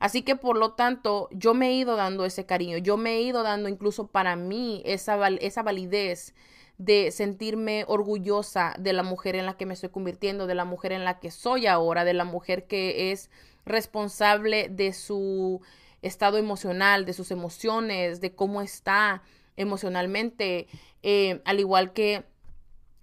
Así 0.00 0.22
que, 0.22 0.34
por 0.34 0.56
lo 0.56 0.72
tanto, 0.72 1.28
yo 1.30 1.54
me 1.54 1.68
he 1.68 1.72
ido 1.74 1.94
dando 1.94 2.24
ese 2.24 2.44
cariño, 2.44 2.78
yo 2.78 2.96
me 2.96 3.12
he 3.14 3.22
ido 3.22 3.44
dando 3.44 3.68
incluso 3.68 4.08
para 4.08 4.34
mí 4.34 4.82
esa, 4.84 5.28
esa 5.28 5.62
validez 5.62 6.34
de 6.78 7.10
sentirme 7.10 7.84
orgullosa 7.86 8.74
de 8.78 8.92
la 8.92 9.02
mujer 9.02 9.36
en 9.36 9.46
la 9.46 9.56
que 9.56 9.66
me 9.66 9.74
estoy 9.74 9.90
convirtiendo, 9.90 10.46
de 10.46 10.54
la 10.54 10.64
mujer 10.64 10.92
en 10.92 11.04
la 11.04 11.20
que 11.20 11.30
soy 11.30 11.66
ahora, 11.66 12.04
de 12.04 12.14
la 12.14 12.24
mujer 12.24 12.66
que 12.66 13.12
es 13.12 13.30
responsable 13.64 14.68
de 14.68 14.92
su 14.92 15.60
estado 16.02 16.36
emocional, 16.36 17.04
de 17.04 17.12
sus 17.12 17.30
emociones, 17.30 18.20
de 18.20 18.34
cómo 18.34 18.60
está 18.60 19.22
emocionalmente, 19.56 20.66
eh, 21.02 21.40
al 21.44 21.60
igual 21.60 21.92
que 21.92 22.24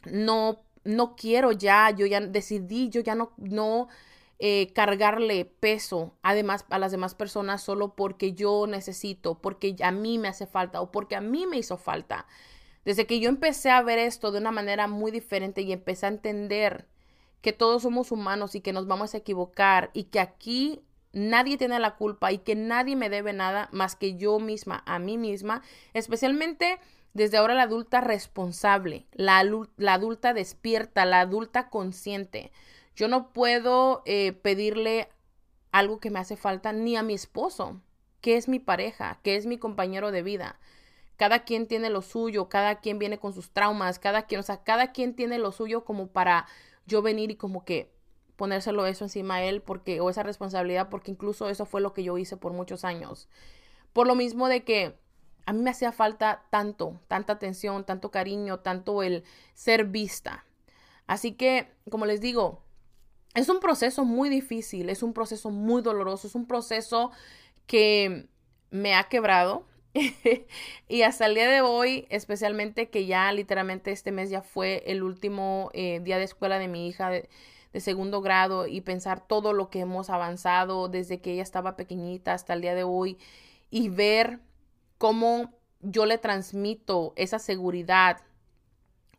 no, 0.06 0.62
no 0.84 1.16
quiero 1.16 1.52
ya, 1.52 1.90
yo 1.92 2.06
ya 2.06 2.20
decidí, 2.20 2.90
yo 2.90 3.02
ya 3.02 3.16
no, 3.16 3.32
no 3.38 3.88
eh, 4.40 4.74
cargarle 4.74 5.46
peso 5.46 6.16
además 6.24 6.66
a 6.70 6.80
las 6.80 6.92
demás 6.92 7.14
personas 7.14 7.62
solo 7.62 7.96
porque 7.96 8.34
yo 8.34 8.66
necesito, 8.68 9.40
porque 9.40 9.76
a 9.84 9.92
mí 9.92 10.18
me 10.18 10.28
hace 10.28 10.48
falta 10.48 10.82
o 10.82 10.92
porque 10.92 11.16
a 11.16 11.22
mí 11.22 11.46
me 11.48 11.58
hizo 11.58 11.78
falta. 11.78 12.26
Desde 12.86 13.06
que 13.06 13.20
yo 13.20 13.30
empecé 13.30 13.70
a 13.70 13.82
ver 13.82 14.00
esto 14.00 14.32
de 14.32 14.40
una 14.40 14.52
manera 14.52 14.88
muy 14.88 15.12
diferente 15.12 15.62
y 15.62 15.72
empecé 15.72 16.08
a 16.08 16.10
entender 16.10 16.88
que 17.42 17.54
todos 17.54 17.84
somos 17.84 18.12
humanos 18.12 18.56
y 18.56 18.62
que 18.62 18.74
nos 18.74 18.88
vamos 18.88 19.14
a 19.14 19.18
equivocar 19.18 19.90
y 19.94 20.06
que 20.06 20.20
aquí 20.20 20.82
nadie 21.14 21.58
tiene 21.58 21.80
la 21.80 21.96
culpa 21.96 22.32
y 22.32 22.40
que 22.40 22.56
nadie 22.56 22.96
me 22.96 23.10
debe 23.10 23.34
nada 23.34 23.70
más 23.72 23.96
que 23.96 24.16
yo 24.16 24.40
misma, 24.40 24.84
a 24.86 25.00
mí 25.00 25.18
misma, 25.18 25.62
especialmente 25.94 26.80
desde 27.14 27.38
ahora 27.38 27.54
la 27.54 27.64
adulta 27.64 28.02
responsable, 28.02 29.06
la, 29.12 29.40
adulta 29.40 30.34
despierta, 30.34 31.06
la 31.06 31.22
adulta 31.22 31.70
consciente. 31.70 32.52
Yo 32.96 33.08
no 33.08 33.32
puedo 33.34 34.02
eh, 34.06 34.34
pedirle 34.34 35.10
algo 35.72 36.00
que 36.00 36.10
me 36.10 36.20
hace 36.20 36.38
falta 36.38 36.72
ni 36.74 36.96
a 36.96 37.04
mi 37.04 37.14
esposo, 37.14 37.82
que 38.22 38.38
es 38.38 38.48
mi 38.48 38.60
pareja, 38.60 39.20
que 39.24 39.36
es 39.36 39.46
mi 39.46 39.58
compañero 39.58 40.12
de 40.12 40.24
vida. 40.24 40.60
Cada 41.22 41.44
quien 41.44 41.68
tiene 41.68 41.92
lo 41.92 42.02
suyo, 42.02 42.50
cada 42.50 42.80
quien 42.80 42.98
viene 42.98 43.20
con 43.20 43.32
sus 43.32 43.52
traumas, 43.52 44.00
cada 44.00 44.24
quien, 44.24 44.40
o 44.40 44.44
sea, 44.44 44.64
cada 44.64 44.92
quien 44.92 45.16
tiene 45.16 45.38
lo 45.38 45.52
suyo 45.52 45.86
como 45.86 46.08
para 46.08 46.48
yo 46.88 47.04
venir 47.04 47.30
y 47.30 47.36
como 47.36 47.64
que 47.64 47.94
ponérselo 48.38 48.88
eso 48.88 49.06
encima 49.06 49.36
a 49.36 49.44
él 49.44 49.62
porque 49.62 50.02
o 50.02 50.10
esa 50.10 50.24
responsabilidad 50.24 50.90
porque 50.90 51.12
incluso 51.12 51.48
eso 51.48 51.68
fue 51.68 51.80
lo 51.80 51.94
que 51.94 52.02
yo 52.02 52.18
hice 52.18 52.38
por 52.38 52.54
muchos 52.54 52.84
años. 52.84 53.30
Por 53.94 54.08
lo 54.08 54.16
mismo 54.16 54.48
de 54.48 54.64
que 54.64 54.98
a 55.46 55.54
mí 55.54 55.62
me 55.62 55.70
hacía 55.70 55.92
falta 55.92 56.48
tanto, 56.50 57.00
tanta 57.08 57.34
atención, 57.34 57.86
tanto 57.86 58.10
cariño, 58.10 58.62
tanto 58.62 59.04
el 59.04 59.24
ser 59.54 59.86
vista. 59.86 60.44
Así 61.06 61.34
que, 61.34 61.72
como 61.92 62.08
les 62.08 62.20
digo, 62.20 62.64
es 63.36 63.48
un 63.48 63.60
proceso 63.60 64.06
muy 64.06 64.30
difícil, 64.30 64.90
es 64.90 65.04
un 65.04 65.14
proceso 65.14 65.52
muy 65.52 65.84
doloroso, 65.84 66.26
es 66.26 66.34
un 66.34 66.48
proceso 66.48 67.12
que 67.68 68.28
me 68.72 68.96
ha 68.96 69.04
quebrado, 69.04 69.68
y 70.88 71.02
hasta 71.02 71.26
el 71.26 71.36
día 71.36 71.50
de 71.50 71.62
hoy, 71.62 72.08
especialmente 72.10 72.90
que 72.90 73.06
ya 73.06 73.32
literalmente 73.34 73.92
este 73.92 74.12
mes 74.12 74.30
ya 74.30 74.42
fue 74.42 74.84
el 74.88 75.04
último 75.04 75.70
eh, 75.74 76.00
día 76.02 76.18
de 76.18 76.24
escuela 76.24 76.60
de 76.60 76.68
mi 76.68 76.88
hija 76.88 77.10
de, 77.10 77.30
segundo 77.80 78.22
grado 78.22 78.68
y 78.68 78.82
pensar 78.82 79.26
todo 79.26 79.54
lo 79.54 79.70
que 79.70 79.80
hemos 79.80 80.10
avanzado 80.10 80.90
desde 80.90 81.22
que 81.22 81.34
ella 81.34 81.44
estaba 81.44 81.78
pequeñita 81.78 82.34
hasta 82.34 82.54
el 82.54 82.62
día 82.62 82.76
de 82.76 82.84
hoy 82.84 83.18
y 83.70 83.88
ver 83.88 84.40
cómo 84.98 85.54
yo 85.80 86.06
le 86.06 86.18
transmito 86.18 87.14
esa 87.16 87.40
seguridad 87.40 88.22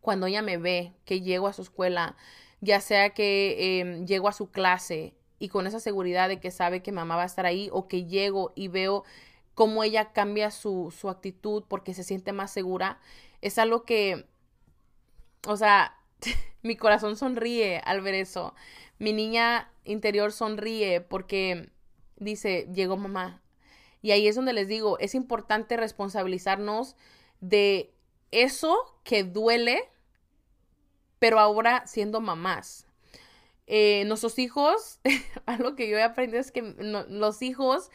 cuando 0.03 0.27
ella 0.27 0.43
me 0.43 0.59
ve 0.59 0.93
que 1.07 1.23
llego 1.23 1.49
a 1.49 1.55
su 1.55 1.63
escuela, 1.63 2.15
ya 2.61 2.81
sea 2.81 3.11
que 3.11 3.81
em, 3.81 4.07
llego 4.07 4.29
a 4.29 4.33
su 4.33 4.51
clase 4.51 5.15
y 5.39 5.49
con 5.49 5.67
esa 5.67 5.81
seguridad 5.81 6.29
de 6.29 6.39
que 6.39 6.51
sabe 6.51 6.83
que 6.83 6.93
mamá 6.93 7.17
va 7.17 7.23
a 7.23 7.27
estar 7.27 7.47
ahí 7.47 7.71
o 7.73 7.89
que 7.89 8.05
llego 8.05 8.53
y 8.55 8.69
veo 8.69 9.05
cómo 9.55 9.85
ella 9.85 10.13
cambia 10.13 10.51
su, 10.51 10.95
su 10.97 11.09
actitud 11.09 11.65
porque 11.69 11.95
se 11.95 12.05
siente 12.05 12.33
más 12.33 12.53
segura, 12.53 13.01
es 13.41 13.59
algo 13.59 13.85
que, 13.85 14.27
o 15.47 15.57
sea, 15.57 15.99
mi 16.63 16.77
corazón 16.77 17.17
sonríe 17.17 17.79
al 17.85 18.01
ver 18.01 18.15
eso. 18.15 18.55
Mi 18.99 19.13
niña 19.13 19.71
interior 19.85 20.33
sonríe 20.33 21.01
porque 21.01 21.71
dice, 22.17 22.69
llegó 22.73 22.97
mamá. 22.97 23.43
Y 24.01 24.11
ahí 24.11 24.27
es 24.27 24.35
donde 24.35 24.53
les 24.53 24.69
digo, 24.69 24.99
es 24.99 25.15
importante 25.15 25.77
responsabilizarnos 25.77 26.97
de 27.41 27.93
eso 28.31 28.99
que 29.05 29.23
duele, 29.25 29.89
pero 31.19 31.39
ahora 31.39 31.87
siendo 31.87 32.21
mamás. 32.21 32.87
Eh, 33.67 34.05
nuestros 34.07 34.39
hijos, 34.39 34.99
algo 35.47 35.77
que 35.77 35.89
yo 35.89 35.97
he 35.99 36.03
aprendido 36.03 36.41
es 36.41 36.51
que 36.51 36.63
los 36.63 37.43
hijos 37.43 37.91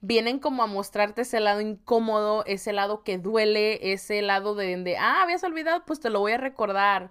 vienen 0.00 0.38
como 0.38 0.62
a 0.62 0.66
mostrarte 0.66 1.22
ese 1.22 1.40
lado 1.40 1.60
incómodo, 1.60 2.44
ese 2.46 2.72
lado 2.72 3.02
que 3.02 3.18
duele, 3.18 3.92
ese 3.92 4.22
lado 4.22 4.54
de, 4.54 4.76
de, 4.76 4.96
ah, 4.96 5.22
habías 5.22 5.42
olvidado, 5.44 5.84
pues 5.86 6.00
te 6.00 6.10
lo 6.10 6.20
voy 6.20 6.32
a 6.32 6.38
recordar, 6.38 7.10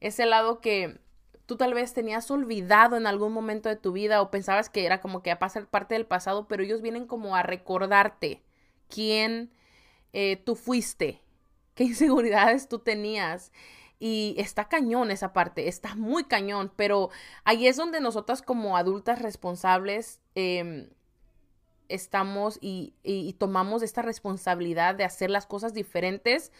ese 0.00 0.26
lado 0.26 0.60
que 0.60 0.98
tú 1.46 1.56
tal 1.56 1.74
vez 1.74 1.92
tenías 1.92 2.30
olvidado 2.30 2.96
en 2.96 3.06
algún 3.06 3.32
momento 3.32 3.68
de 3.68 3.76
tu 3.76 3.92
vida 3.92 4.22
o 4.22 4.30
pensabas 4.30 4.70
que 4.70 4.86
era 4.86 5.00
como 5.00 5.22
que 5.22 5.30
a 5.30 5.38
pasar 5.38 5.66
parte 5.66 5.94
del 5.94 6.06
pasado, 6.06 6.48
pero 6.48 6.62
ellos 6.62 6.82
vienen 6.82 7.06
como 7.06 7.36
a 7.36 7.42
recordarte 7.42 8.42
quién 8.88 9.50
eh, 10.12 10.36
tú 10.44 10.56
fuiste, 10.56 11.20
qué 11.74 11.84
inseguridades 11.84 12.68
tú 12.68 12.78
tenías. 12.78 13.52
Y 14.00 14.34
está 14.38 14.68
cañón 14.68 15.10
esa 15.10 15.32
parte, 15.32 15.68
está 15.68 15.94
muy 15.94 16.24
cañón, 16.24 16.72
pero 16.76 17.10
ahí 17.44 17.68
es 17.68 17.76
donde 17.76 18.00
nosotras 18.00 18.42
como 18.42 18.76
adultas 18.76 19.22
responsables 19.22 20.20
eh, 20.34 20.90
estamos 21.88 22.58
y, 22.60 22.94
tomamos 23.38 23.82
esta 23.82 24.02
responsabilidad 24.02 24.94
de 24.94 25.04
hacer 25.04 25.30
las 25.30 25.46
cosas 25.46 25.74
diferentes 25.74 26.52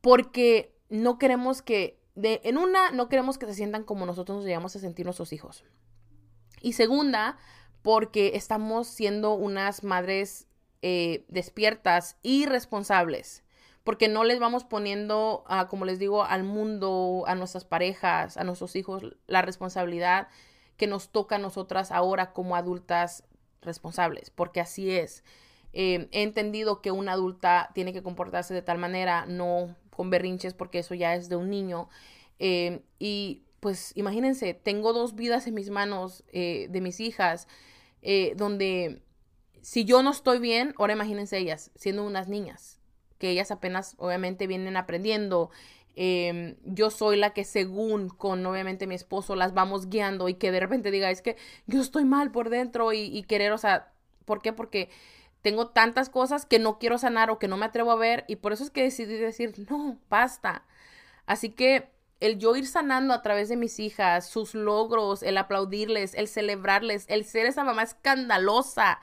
porque 0.00 0.74
no 0.88 1.18
queremos 1.18 1.62
que, 1.62 1.98
en 2.14 2.58
una, 2.58 2.90
no 2.90 3.08
queremos 3.08 3.38
que 3.38 3.46
se 3.46 3.54
sientan 3.54 3.84
como 3.84 4.06
nosotros 4.06 4.38
nos 4.38 4.44
llegamos 4.44 4.76
a 4.76 4.80
sentir 4.80 5.06
nuestros 5.06 5.32
hijos. 5.32 5.64
Y 6.60 6.74
segunda, 6.74 7.38
porque 7.82 8.32
estamos 8.34 8.86
siendo 8.86 9.34
unas 9.34 9.84
madres 9.84 10.46
eh, 10.82 11.24
despiertas 11.28 12.16
y 12.22 12.46
responsables. 12.46 13.44
Porque 13.84 14.08
no 14.08 14.22
les 14.22 14.38
vamos 14.38 14.64
poniendo, 14.64 15.44
como 15.68 15.84
les 15.84 15.98
digo, 15.98 16.22
al 16.22 16.44
mundo, 16.44 17.24
a 17.26 17.34
nuestras 17.34 17.64
parejas, 17.64 18.36
a 18.36 18.44
nuestros 18.44 18.76
hijos, 18.76 19.16
la 19.26 19.42
responsabilidad 19.42 20.28
que 20.76 20.86
nos 20.86 21.10
toca 21.10 21.36
a 21.36 21.38
nosotras 21.38 21.90
ahora 21.90 22.32
como 22.32 22.54
adultas 22.56 23.24
responsables, 23.62 24.30
porque 24.30 24.60
así 24.60 24.90
es. 24.90 25.24
Eh, 25.72 26.08
he 26.12 26.22
entendido 26.22 26.82
que 26.82 26.90
una 26.90 27.12
adulta 27.12 27.70
tiene 27.74 27.92
que 27.92 28.02
comportarse 28.02 28.52
de 28.54 28.62
tal 28.62 28.78
manera, 28.78 29.24
no 29.26 29.74
con 29.90 30.10
berrinches, 30.10 30.54
porque 30.54 30.80
eso 30.80 30.94
ya 30.94 31.14
es 31.14 31.28
de 31.28 31.36
un 31.36 31.50
niño. 31.50 31.88
Eh, 32.38 32.82
y 32.98 33.42
pues 33.60 33.92
imagínense, 33.96 34.54
tengo 34.54 34.92
dos 34.92 35.14
vidas 35.14 35.46
en 35.46 35.54
mis 35.54 35.70
manos 35.70 36.24
eh, 36.32 36.66
de 36.70 36.80
mis 36.80 37.00
hijas, 37.00 37.46
donde 38.34 39.00
si 39.60 39.84
yo 39.84 40.02
no 40.02 40.10
estoy 40.10 40.40
bien, 40.40 40.74
ahora 40.76 40.94
imagínense 40.94 41.38
ellas, 41.38 41.70
siendo 41.76 42.04
unas 42.04 42.26
niñas, 42.28 42.80
que 43.18 43.30
ellas 43.30 43.52
apenas 43.52 43.94
obviamente 43.98 44.48
vienen 44.48 44.76
aprendiendo, 44.76 45.50
Em, 45.94 46.56
yo 46.64 46.90
soy 46.90 47.16
la 47.16 47.34
que 47.34 47.44
según 47.44 48.08
con 48.08 48.44
obviamente 48.46 48.86
mi 48.86 48.94
esposo 48.94 49.36
las 49.36 49.52
vamos 49.52 49.90
guiando 49.90 50.28
y 50.28 50.34
que 50.34 50.50
de 50.50 50.60
repente 50.60 50.90
diga, 50.90 51.10
es 51.10 51.20
que 51.20 51.36
yo 51.66 51.80
estoy 51.80 52.04
mal 52.04 52.30
por 52.30 52.48
dentro 52.48 52.92
y, 52.92 53.22
querer, 53.24 53.52
o 53.52 53.58
sea, 53.58 53.92
¿por 54.24 54.40
qué? 54.40 54.52
Porque 54.52 54.88
tengo 55.42 55.68
tantas 55.68 56.08
cosas 56.08 56.46
que 56.46 56.58
no 56.58 56.78
quiero 56.78 56.98
sanar 56.98 57.30
o 57.30 57.38
que 57.38 57.48
no 57.48 57.56
me 57.56 57.66
atrevo 57.66 57.90
a 57.92 57.96
ver 57.96 58.24
y 58.28 58.36
por 58.36 58.52
eso 58.52 58.64
es 58.64 58.70
que 58.70 58.82
decidí 58.82 59.16
decir, 59.16 59.54
no, 59.70 59.98
basta. 60.08 60.64
Así 61.26 61.50
que 61.50 61.90
el 62.20 62.38
yo 62.38 62.56
ir 62.56 62.66
sanando 62.66 63.12
a 63.14 63.22
través 63.22 63.48
de 63.48 63.56
mis 63.56 63.78
hijas, 63.80 64.28
sus 64.28 64.54
logros, 64.54 65.22
el 65.22 65.36
aplaudirles, 65.38 66.14
el 66.14 66.28
celebrarles, 66.28 67.04
el 67.08 67.24
ser 67.24 67.46
esa 67.46 67.64
mamá 67.64 67.82
escandalosa, 67.82 69.00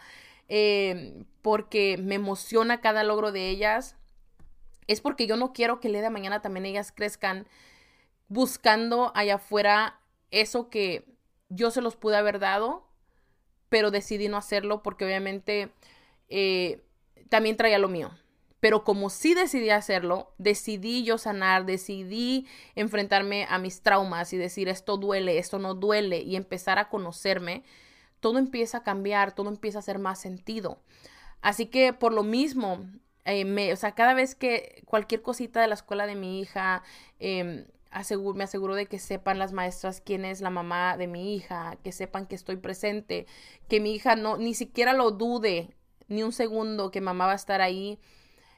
em, 0.47 1.25
porque 1.41 1.97
me 1.97 2.15
emociona 2.15 2.81
cada 2.81 3.03
logro 3.03 3.31
de 3.31 3.49
ellas, 3.49 3.97
es 4.89 5.01
porque 5.01 5.27
yo 5.27 5.37
no 5.37 5.53
quiero 5.53 5.79
que 5.79 5.87
el 5.87 5.93
día 5.93 6.01
de 6.01 6.09
mañana 6.09 6.41
también 6.41 6.65
ellas 6.65 6.91
crezcan 6.91 7.47
buscando 8.27 9.11
allá 9.13 9.35
afuera 9.35 9.99
eso 10.31 10.69
que 10.69 11.05
yo 11.47 11.69
se 11.69 11.81
los 11.81 11.95
pude 11.95 12.17
haber 12.17 12.39
dado, 12.39 12.87
pero 13.69 13.91
decidí 13.91 14.29
no 14.29 14.37
hacerlo 14.37 14.81
porque 14.81 15.05
obviamente 15.05 15.71
eh, 16.27 16.83
también 17.29 17.55
traía 17.55 17.77
lo 17.77 17.87
mío. 17.87 18.09
Pero 18.59 18.83
como 18.83 19.11
sí 19.11 19.35
decidí 19.35 19.69
hacerlo, 19.69 20.33
decidí 20.39 21.03
yo 21.03 21.19
sanar, 21.19 21.67
decidí 21.67 22.47
enfrentarme 22.73 23.45
a 23.47 23.59
mis 23.59 23.81
traumas 23.81 24.33
y 24.33 24.37
decir 24.37 24.69
esto 24.69 24.97
duele, 24.97 25.37
esto 25.37 25.59
no 25.59 25.75
duele 25.75 26.21
y 26.21 26.35
empezar 26.35 26.79
a 26.79 26.89
conocerme, 26.89 27.63
todo 28.19 28.39
empieza 28.39 28.79
a 28.79 28.83
cambiar, 28.83 29.35
todo 29.35 29.49
empieza 29.49 29.77
a 29.77 29.81
hacer 29.81 29.99
más 29.99 30.19
sentido. 30.19 30.81
Así 31.41 31.67
que 31.67 31.93
por 31.93 32.11
lo 32.11 32.23
mismo, 32.23 32.85
eh, 33.33 33.45
me, 33.45 33.73
o 33.73 33.75
sea, 33.75 33.93
cada 33.93 34.13
vez 34.13 34.35
que 34.35 34.81
cualquier 34.85 35.21
cosita 35.21 35.61
de 35.61 35.67
la 35.67 35.75
escuela 35.75 36.07
de 36.07 36.15
mi 36.15 36.39
hija, 36.39 36.83
eh, 37.19 37.65
me 38.35 38.43
aseguro 38.43 38.75
de 38.75 38.85
que 38.85 38.99
sepan 38.99 39.39
las 39.39 39.51
maestras 39.51 40.01
quién 40.01 40.25
es 40.25 40.41
la 40.41 40.49
mamá 40.49 40.97
de 40.97 41.07
mi 41.07 41.35
hija, 41.35 41.77
que 41.83 41.91
sepan 41.91 42.27
que 42.27 42.35
estoy 42.35 42.57
presente, 42.57 43.25
que 43.67 43.79
mi 43.79 43.93
hija 43.93 44.15
no, 44.15 44.37
ni 44.37 44.53
siquiera 44.53 44.93
lo 44.93 45.11
dude 45.11 45.75
ni 46.07 46.23
un 46.23 46.31
segundo 46.31 46.91
que 46.91 47.01
mamá 47.01 47.25
va 47.27 47.33
a 47.33 47.35
estar 47.35 47.61
ahí. 47.61 47.99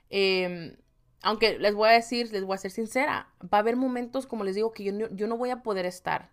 Em, 0.10 0.76
aunque 1.22 1.60
les 1.60 1.76
voy 1.76 1.90
a 1.90 1.94
decir, 1.94 2.32
les 2.32 2.44
voy 2.44 2.56
a 2.56 2.58
ser 2.58 2.72
sincera, 2.72 3.30
va 3.42 3.60
a 3.60 3.62
haber 3.62 3.76
momentos, 3.78 4.28
como 4.28 4.44
les 4.44 4.56
digo, 4.56 4.74
que 4.74 4.84
yo, 4.84 5.10
yo 5.12 5.28
no 5.28 5.38
voy 5.38 5.50
a 5.52 5.64
poder 5.64 5.86
estar. 5.86 6.32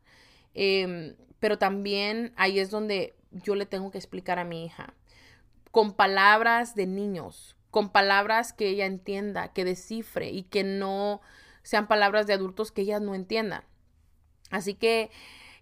Em, 0.55 1.17
pero 1.41 1.59
también 1.59 2.33
ahí 2.37 2.59
es 2.59 2.71
donde 2.71 3.15
yo 3.31 3.55
le 3.55 3.67
tengo 3.67 3.91
que 3.91 3.99
explicar 3.99 4.39
a 4.39 4.45
mi 4.45 4.65
hija, 4.65 4.95
con 5.71 5.93
palabras 5.93 6.75
de 6.75 6.87
niños, 6.87 7.58
con 7.71 7.91
palabras 7.91 8.53
que 8.53 8.69
ella 8.69 8.87
entienda, 8.87 9.53
que 9.53 9.65
descifre 9.65 10.31
y 10.31 10.45
que 10.45 10.65
no 10.65 11.21
sean 11.63 11.87
palabras 11.87 12.27
de 12.27 12.35
adultos 12.35 12.73
que 12.73 12.83
ella 12.83 13.01
no 13.01 13.15
entienda. 13.15 13.65
Así 14.51 14.75
que 14.75 15.11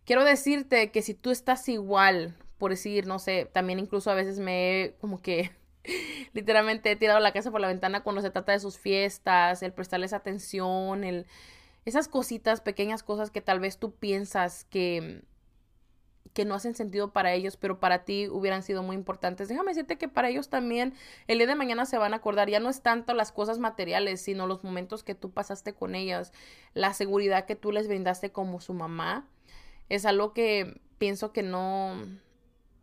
quiero 0.04 0.24
decirte 0.24 0.90
que 0.90 1.02
si 1.02 1.14
tú 1.14 1.30
estás 1.30 1.68
igual, 1.68 2.34
por 2.58 2.70
decir, 2.70 3.06
no 3.06 3.18
sé, 3.18 3.48
también 3.52 3.78
incluso 3.78 4.10
a 4.10 4.14
veces 4.14 4.38
me 4.38 4.84
he 4.84 4.94
como 4.94 5.20
que 5.20 5.50
literalmente 6.32 6.90
he 6.90 6.96
tirado 6.96 7.20
la 7.20 7.32
casa 7.32 7.50
por 7.50 7.60
la 7.60 7.68
ventana 7.68 8.02
cuando 8.02 8.22
se 8.22 8.30
trata 8.30 8.52
de 8.52 8.60
sus 8.60 8.78
fiestas, 8.78 9.62
el 9.62 9.72
prestarles 9.72 10.12
atención, 10.12 11.04
el 11.04 11.26
esas 11.84 12.08
cositas, 12.08 12.60
pequeñas 12.60 13.04
cosas 13.04 13.30
que 13.30 13.40
tal 13.40 13.60
vez 13.60 13.78
tú 13.78 13.94
piensas 13.94 14.64
que 14.64 15.22
que 16.36 16.44
no 16.44 16.54
hacen 16.54 16.74
sentido 16.74 17.14
para 17.14 17.32
ellos, 17.32 17.56
pero 17.56 17.80
para 17.80 18.04
ti 18.04 18.28
hubieran 18.28 18.62
sido 18.62 18.82
muy 18.82 18.94
importantes. 18.94 19.48
Déjame 19.48 19.70
decirte 19.70 19.96
que 19.96 20.06
para 20.06 20.28
ellos 20.28 20.50
también 20.50 20.92
el 21.28 21.38
día 21.38 21.46
de 21.46 21.54
mañana 21.54 21.86
se 21.86 21.96
van 21.96 22.12
a 22.12 22.18
acordar, 22.18 22.50
ya 22.50 22.60
no 22.60 22.68
es 22.68 22.82
tanto 22.82 23.14
las 23.14 23.32
cosas 23.32 23.58
materiales, 23.58 24.20
sino 24.20 24.46
los 24.46 24.62
momentos 24.62 25.02
que 25.02 25.14
tú 25.14 25.30
pasaste 25.30 25.72
con 25.72 25.94
ellas, 25.94 26.34
la 26.74 26.92
seguridad 26.92 27.46
que 27.46 27.56
tú 27.56 27.72
les 27.72 27.88
brindaste 27.88 28.32
como 28.32 28.60
su 28.60 28.74
mamá. 28.74 29.26
Es 29.88 30.04
algo 30.04 30.34
que 30.34 30.78
pienso 30.98 31.32
que 31.32 31.42
no 31.42 31.94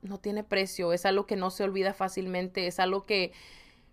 no 0.02 0.18
tiene 0.20 0.44
precio, 0.44 0.92
es 0.92 1.06
algo 1.06 1.28
que 1.28 1.36
no 1.36 1.52
se 1.52 1.64
olvida 1.64 1.94
fácilmente, 1.94 2.66
es 2.66 2.80
algo 2.80 3.06
que 3.06 3.34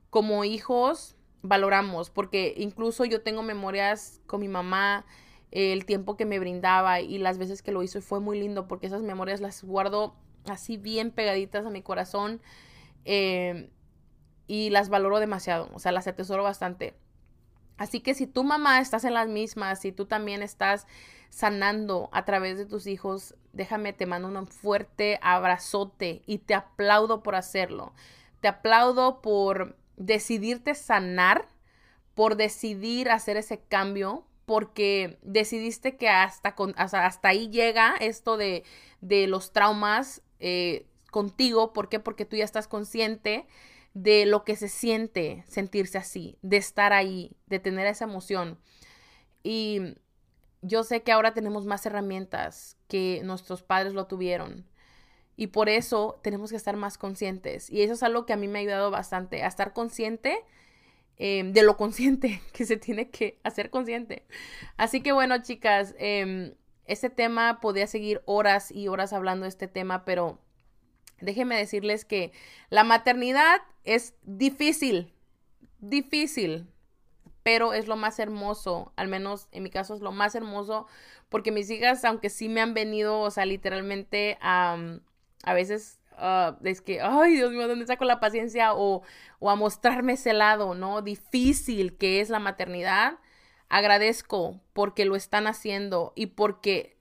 como 0.08 0.42
hijos 0.44 1.16
valoramos, 1.42 2.08
porque 2.08 2.54
incluso 2.56 3.04
yo 3.04 3.20
tengo 3.20 3.42
memorias 3.42 4.22
con 4.26 4.40
mi 4.40 4.48
mamá 4.48 5.04
el 5.50 5.84
tiempo 5.84 6.16
que 6.16 6.26
me 6.26 6.38
brindaba 6.38 7.00
y 7.00 7.18
las 7.18 7.38
veces 7.38 7.62
que 7.62 7.72
lo 7.72 7.82
hizo 7.82 8.00
fue 8.00 8.20
muy 8.20 8.38
lindo 8.38 8.68
porque 8.68 8.86
esas 8.86 9.02
memorias 9.02 9.40
las 9.40 9.64
guardo 9.64 10.14
así 10.46 10.76
bien 10.76 11.10
pegaditas 11.10 11.66
a 11.66 11.70
mi 11.70 11.82
corazón 11.82 12.40
eh, 13.04 13.70
y 14.46 14.70
las 14.70 14.88
valoro 14.88 15.18
demasiado, 15.20 15.68
o 15.74 15.78
sea, 15.78 15.92
las 15.92 16.06
atesoro 16.06 16.42
bastante. 16.42 16.94
Así 17.76 18.00
que 18.00 18.14
si 18.14 18.26
tu 18.26 18.44
mamá 18.44 18.80
estás 18.80 19.04
en 19.04 19.14
las 19.14 19.28
mismas, 19.28 19.80
si 19.80 19.90
tú 19.90 20.04
también 20.04 20.42
estás 20.42 20.86
sanando 21.30 22.10
a 22.12 22.24
través 22.24 22.58
de 22.58 22.66
tus 22.66 22.86
hijos, 22.86 23.34
déjame, 23.52 23.92
te 23.92 24.06
mando 24.06 24.28
un 24.28 24.46
fuerte 24.46 25.18
abrazote 25.22 26.22
y 26.26 26.38
te 26.38 26.54
aplaudo 26.54 27.22
por 27.22 27.36
hacerlo. 27.36 27.94
Te 28.40 28.48
aplaudo 28.48 29.22
por 29.22 29.78
decidirte 29.96 30.74
sanar, 30.74 31.48
por 32.14 32.36
decidir 32.36 33.10
hacer 33.10 33.36
ese 33.36 33.60
cambio, 33.60 34.26
porque 34.50 35.16
decidiste 35.22 35.96
que 35.96 36.08
hasta, 36.08 36.56
hasta, 36.76 37.28
ahí 37.28 37.50
llega 37.50 37.94
esto 38.00 38.36
de, 38.36 38.64
de 39.00 39.28
los 39.28 39.52
traumas 39.52 40.22
eh, 40.40 40.88
contigo. 41.12 41.72
¿Por 41.72 41.88
qué? 41.88 42.00
Porque 42.00 42.24
tú 42.24 42.34
ya 42.34 42.42
estás 42.42 42.66
consciente 42.66 43.46
de 43.94 44.26
lo 44.26 44.42
que 44.42 44.56
se 44.56 44.68
siente 44.68 45.44
sentirse 45.46 45.98
así, 45.98 46.36
de 46.42 46.56
estar 46.56 46.92
ahí, 46.92 47.36
de 47.46 47.60
tener 47.60 47.86
esa 47.86 48.06
emoción. 48.06 48.58
Y 49.44 49.94
yo 50.62 50.82
sé 50.82 51.04
que 51.04 51.12
ahora 51.12 51.32
tenemos 51.32 51.64
más 51.64 51.86
herramientas 51.86 52.76
que 52.88 53.20
nuestros 53.22 53.62
padres 53.62 53.92
lo 53.92 54.08
tuvieron. 54.08 54.66
Y 55.36 55.46
por 55.46 55.68
eso 55.68 56.18
tenemos 56.24 56.50
que 56.50 56.56
estar 56.56 56.76
más 56.76 56.98
conscientes. 56.98 57.70
Y 57.70 57.82
eso 57.82 57.92
es 57.92 58.02
algo 58.02 58.26
que 58.26 58.32
a 58.32 58.36
mí 58.36 58.48
me 58.48 58.58
ha 58.58 58.62
ayudado 58.62 58.90
bastante, 58.90 59.44
a 59.44 59.46
estar 59.46 59.72
consciente 59.72 60.44
Em, 61.22 61.52
de 61.52 61.62
lo 61.62 61.76
consciente 61.76 62.40
que 62.54 62.64
se 62.64 62.78
tiene 62.78 63.10
que 63.10 63.38
hacer 63.44 63.68
consciente. 63.68 64.24
Así 64.78 65.02
que 65.02 65.12
bueno, 65.12 65.42
chicas, 65.42 65.94
eh, 65.98 66.54
este 66.86 67.10
tema 67.10 67.60
podría 67.60 67.86
seguir 67.86 68.22
horas 68.24 68.70
y 68.70 68.88
horas 68.88 69.12
hablando 69.12 69.42
de 69.44 69.50
este 69.50 69.68
tema, 69.68 70.06
pero 70.06 70.38
déjenme 71.20 71.58
decirles 71.58 72.06
que 72.06 72.32
la 72.70 72.84
maternidad 72.84 73.60
es 73.84 74.14
difícil, 74.22 75.12
difícil, 75.78 76.66
pero 77.42 77.74
es 77.74 77.86
lo 77.86 77.96
más 77.96 78.18
hermoso, 78.18 78.94
al 78.96 79.08
menos 79.08 79.48
en 79.52 79.62
mi 79.62 79.68
caso 79.68 79.92
es 79.92 80.00
lo 80.00 80.12
más 80.12 80.34
hermoso, 80.34 80.86
porque 81.28 81.52
mis 81.52 81.68
hijas, 81.68 82.02
aunque 82.06 82.30
sí 82.30 82.48
me 82.48 82.62
han 82.62 82.72
venido, 82.72 83.20
o 83.20 83.30
sea, 83.30 83.44
literalmente 83.44 84.38
a, 84.40 84.78
a 85.42 85.52
veces 85.52 85.99
Ah, 86.22 86.58
es 86.64 86.82
que, 86.82 87.00
ay, 87.00 87.34
Dios 87.34 87.50
mío, 87.50 87.66
¿dónde 87.66 87.86
saco 87.86 88.04
la 88.04 88.20
paciencia? 88.20 88.74
O, 88.74 89.02
o 89.38 89.50
a 89.50 89.56
mostrarme 89.56 90.12
ese 90.12 90.34
lado, 90.34 90.74
¿no? 90.74 91.00
Difícil 91.00 91.96
que 91.96 92.20
es 92.20 92.28
la 92.28 92.38
maternidad. 92.38 93.18
Agradezco 93.70 94.60
porque 94.74 95.06
lo 95.06 95.16
están 95.16 95.46
haciendo 95.46 96.12
y 96.14 96.26
porque 96.26 96.98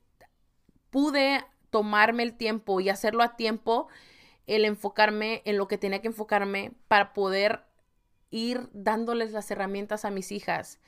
pude 0.89 1.43
tomarme 1.69 2.23
el 2.23 2.37
tiempo 2.37 2.79
y 2.79 2.89
hacerlo 2.89 3.23
a 3.23 3.35
tiempo, 3.35 3.89
el 4.47 4.65
enfocarme 4.65 5.41
en 5.45 5.57
lo 5.57 5.67
que 5.67 5.77
tenía 5.77 6.01
que 6.01 6.07
enfocarme 6.07 6.71
para 6.87 7.13
poder 7.13 7.65
ir 8.31 8.69
dándoles 8.73 9.31
las 9.31 9.51
herramientas 9.51 10.05
a 10.05 10.11
mis 10.11 10.31
hijas. 10.31 10.79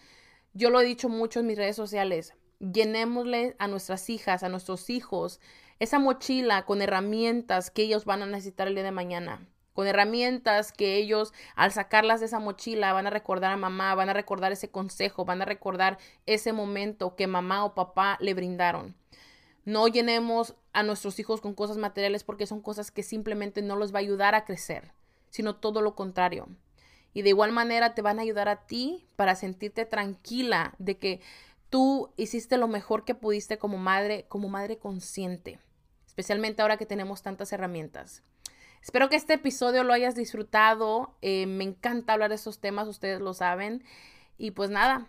Yo 0.53 0.69
lo 0.69 0.79
he 0.81 0.85
dicho 0.85 1.09
mucho 1.09 1.39
en 1.41 1.47
mis 1.47 1.57
redes 1.57 1.75
sociales, 1.75 2.33
llenémosle 2.59 3.55
a 3.59 3.67
nuestras 3.67 4.09
hijas, 4.09 4.43
a 4.43 4.49
nuestros 4.49 4.89
hijos, 4.89 5.39
esa 5.81 5.97
mochila 5.97 6.63
con 6.67 6.83
herramientas 6.83 7.71
que 7.71 7.81
ellos 7.81 8.05
van 8.05 8.21
a 8.21 8.27
necesitar 8.27 8.67
el 8.67 8.75
día 8.75 8.83
de 8.83 8.91
mañana. 8.91 9.47
Con 9.73 9.87
herramientas 9.87 10.71
que 10.71 10.97
ellos 10.97 11.33
al 11.55 11.71
sacarlas 11.71 12.19
de 12.19 12.27
esa 12.27 12.37
mochila 12.37 12.93
van 12.93 13.07
a 13.07 13.09
recordar 13.09 13.51
a 13.51 13.57
mamá, 13.57 13.95
van 13.95 14.07
a 14.07 14.13
recordar 14.13 14.51
ese 14.51 14.69
consejo, 14.69 15.25
van 15.25 15.41
a 15.41 15.45
recordar 15.45 15.97
ese 16.27 16.53
momento 16.53 17.15
que 17.15 17.25
mamá 17.25 17.65
o 17.65 17.73
papá 17.73 18.19
le 18.21 18.35
brindaron. 18.35 18.95
No 19.65 19.87
llenemos 19.87 20.53
a 20.71 20.83
nuestros 20.83 21.17
hijos 21.17 21.41
con 21.41 21.55
cosas 21.55 21.77
materiales 21.77 22.23
porque 22.23 22.45
son 22.45 22.61
cosas 22.61 22.91
que 22.91 23.01
simplemente 23.01 23.63
no 23.63 23.75
los 23.75 23.91
va 23.91 23.97
a 23.97 24.01
ayudar 24.01 24.35
a 24.35 24.45
crecer, 24.45 24.91
sino 25.31 25.55
todo 25.55 25.81
lo 25.81 25.95
contrario. 25.95 26.47
Y 27.11 27.23
de 27.23 27.29
igual 27.29 27.53
manera 27.53 27.95
te 27.95 28.03
van 28.03 28.19
a 28.19 28.21
ayudar 28.21 28.49
a 28.49 28.67
ti 28.67 29.07
para 29.15 29.33
sentirte 29.33 29.87
tranquila 29.87 30.75
de 30.77 30.99
que 30.99 31.21
tú 31.71 32.11
hiciste 32.17 32.57
lo 32.57 32.67
mejor 32.67 33.03
que 33.03 33.15
pudiste 33.15 33.57
como 33.57 33.79
madre, 33.79 34.27
como 34.29 34.47
madre 34.47 34.77
consciente 34.77 35.57
especialmente 36.11 36.61
ahora 36.61 36.75
que 36.75 36.85
tenemos 36.85 37.21
tantas 37.21 37.53
herramientas. 37.53 38.21
Espero 38.83 39.07
que 39.07 39.15
este 39.15 39.35
episodio 39.35 39.85
lo 39.85 39.93
hayas 39.93 40.13
disfrutado. 40.13 41.15
Eh, 41.21 41.45
me 41.45 41.63
encanta 41.63 42.11
hablar 42.11 42.27
de 42.27 42.35
estos 42.35 42.59
temas, 42.59 42.89
ustedes 42.89 43.21
lo 43.21 43.33
saben. 43.33 43.81
Y 44.37 44.51
pues 44.51 44.69
nada, 44.69 45.07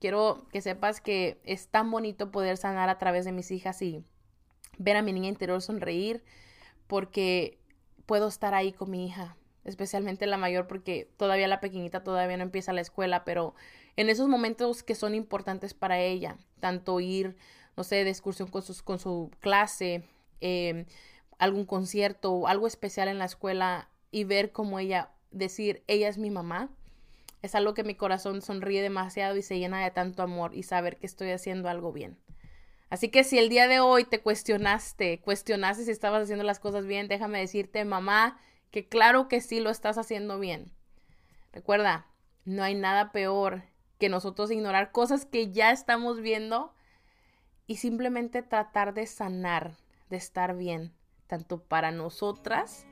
quiero 0.00 0.48
que 0.50 0.60
sepas 0.60 1.00
que 1.00 1.40
es 1.44 1.68
tan 1.68 1.92
bonito 1.92 2.32
poder 2.32 2.56
sanar 2.56 2.88
a 2.88 2.98
través 2.98 3.24
de 3.24 3.30
mis 3.30 3.52
hijas 3.52 3.80
y 3.82 4.02
ver 4.78 4.96
a 4.96 5.02
mi 5.02 5.12
niña 5.12 5.28
interior 5.28 5.62
sonreír 5.62 6.24
porque 6.88 7.60
puedo 8.04 8.26
estar 8.26 8.52
ahí 8.52 8.72
con 8.72 8.90
mi 8.90 9.06
hija, 9.06 9.36
especialmente 9.62 10.26
la 10.26 10.38
mayor 10.38 10.66
porque 10.66 11.08
todavía 11.18 11.46
la 11.46 11.60
pequeñita 11.60 12.02
todavía 12.02 12.36
no 12.36 12.42
empieza 12.42 12.72
la 12.72 12.80
escuela, 12.80 13.24
pero 13.24 13.54
en 13.94 14.10
esos 14.10 14.26
momentos 14.26 14.82
que 14.82 14.96
son 14.96 15.14
importantes 15.14 15.72
para 15.72 16.00
ella, 16.00 16.36
tanto 16.58 16.98
ir, 16.98 17.36
no 17.76 17.84
sé, 17.84 18.02
de 18.02 18.10
excursión 18.10 18.48
con, 18.48 18.62
sus, 18.62 18.82
con 18.82 18.98
su 18.98 19.30
clase, 19.38 20.02
Em, 20.44 20.86
algún 21.38 21.66
concierto 21.66 22.32
o 22.32 22.48
algo 22.48 22.66
especial 22.66 23.06
en 23.06 23.18
la 23.18 23.26
escuela 23.26 23.88
y 24.10 24.24
ver 24.24 24.50
cómo 24.50 24.80
ella 24.80 25.10
decir, 25.30 25.84
ella 25.86 26.08
es 26.08 26.18
mi 26.18 26.30
mamá, 26.30 26.68
es 27.42 27.54
algo 27.54 27.74
que 27.74 27.84
mi 27.84 27.94
corazón 27.94 28.42
sonríe 28.42 28.82
demasiado 28.82 29.36
y 29.36 29.42
se 29.42 29.60
llena 29.60 29.82
de 29.84 29.92
tanto 29.92 30.24
amor 30.24 30.54
y 30.54 30.64
saber 30.64 30.98
que 30.98 31.06
estoy 31.06 31.30
haciendo 31.30 31.68
algo 31.68 31.92
bien. 31.92 32.18
Así 32.90 33.08
que 33.08 33.22
si 33.22 33.38
el 33.38 33.48
día 33.48 33.68
de 33.68 33.78
hoy 33.78 34.04
te 34.04 34.20
cuestionaste, 34.20 35.20
cuestionaste 35.20 35.84
si 35.84 35.92
estabas 35.92 36.24
haciendo 36.24 36.44
las 36.44 36.58
cosas 36.58 36.86
bien, 36.86 37.06
déjame 37.06 37.38
decirte, 37.38 37.84
mamá, 37.84 38.40
que 38.72 38.88
claro 38.88 39.28
que 39.28 39.40
sí 39.40 39.60
lo 39.60 39.70
estás 39.70 39.96
haciendo 39.96 40.40
bien. 40.40 40.72
Recuerda, 41.52 42.06
no 42.44 42.64
hay 42.64 42.74
nada 42.74 43.12
peor 43.12 43.62
que 43.98 44.08
nosotros 44.08 44.50
ignorar 44.50 44.90
cosas 44.90 45.24
que 45.24 45.52
ya 45.52 45.70
estamos 45.70 46.20
viendo 46.20 46.74
y 47.68 47.76
simplemente 47.76 48.42
tratar 48.42 48.92
de 48.92 49.06
sanar 49.06 49.76
de 50.12 50.18
estar 50.18 50.54
bien, 50.54 50.92
tanto 51.26 51.64
para 51.64 51.90
nosotras, 51.90 52.86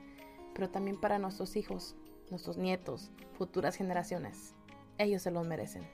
pero 0.54 0.70
también 0.70 0.98
para 0.98 1.18
nuestros 1.18 1.54
hijos, 1.54 1.94
nuestros 2.30 2.56
nietos, 2.56 3.12
futuras 3.34 3.76
generaciones. 3.76 4.54
Ellos 4.96 5.22
se 5.22 5.30
los 5.30 5.46
merecen. 5.46 5.86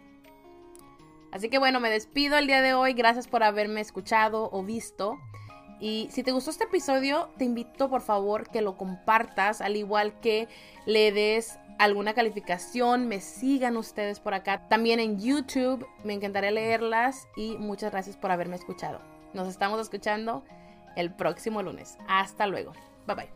Así 1.33 1.51
que 1.51 1.59
bueno, 1.59 1.81
me 1.81 1.91
despido 1.91 2.39
el 2.39 2.47
día 2.47 2.62
de 2.62 2.75
hoy. 2.75 2.93
Gracias 2.95 3.27
por 3.27 3.43
haberme 3.43 3.81
escuchado 3.81 4.49
o 4.53 4.62
visto. 4.62 5.19
Y 5.81 6.09
si 6.12 6.23
te 6.23 6.31
gustó 6.31 6.51
este 6.51 6.65
episodio, 6.65 7.29
te 7.39 7.45
invito 7.45 7.91
por 7.91 8.03
favor 8.03 8.49
que 8.49 8.62
lo 8.62 8.77
compartas, 8.77 9.61
al 9.61 9.75
igual 9.77 10.21
que 10.21 10.49
le 10.87 11.11
des 11.11 11.59
alguna 11.81 12.15
calificación, 12.15 13.09
me 13.09 13.21
sigan 13.21 13.77
ustedes 13.77 14.21
por 14.21 14.33
acá. 14.33 14.69
También 14.69 15.01
en 15.01 15.19
YouTube, 15.19 15.87
me 16.05 16.15
encantaría 16.15 16.53
leerlas 16.53 17.27
y 17.37 17.57
muchas 17.59 17.91
gracias 17.91 18.17
por 18.17 18.31
haberme 18.31 18.55
escuchado. 18.55 19.01
Nos 19.35 19.49
estamos 19.49 19.81
escuchando 19.81 20.45
el 20.97 21.15
próximo 21.15 21.63
lunes. 21.63 21.97
Hasta 22.09 22.47
luego. 22.47 22.73
Bye 23.07 23.15
bye. 23.15 23.36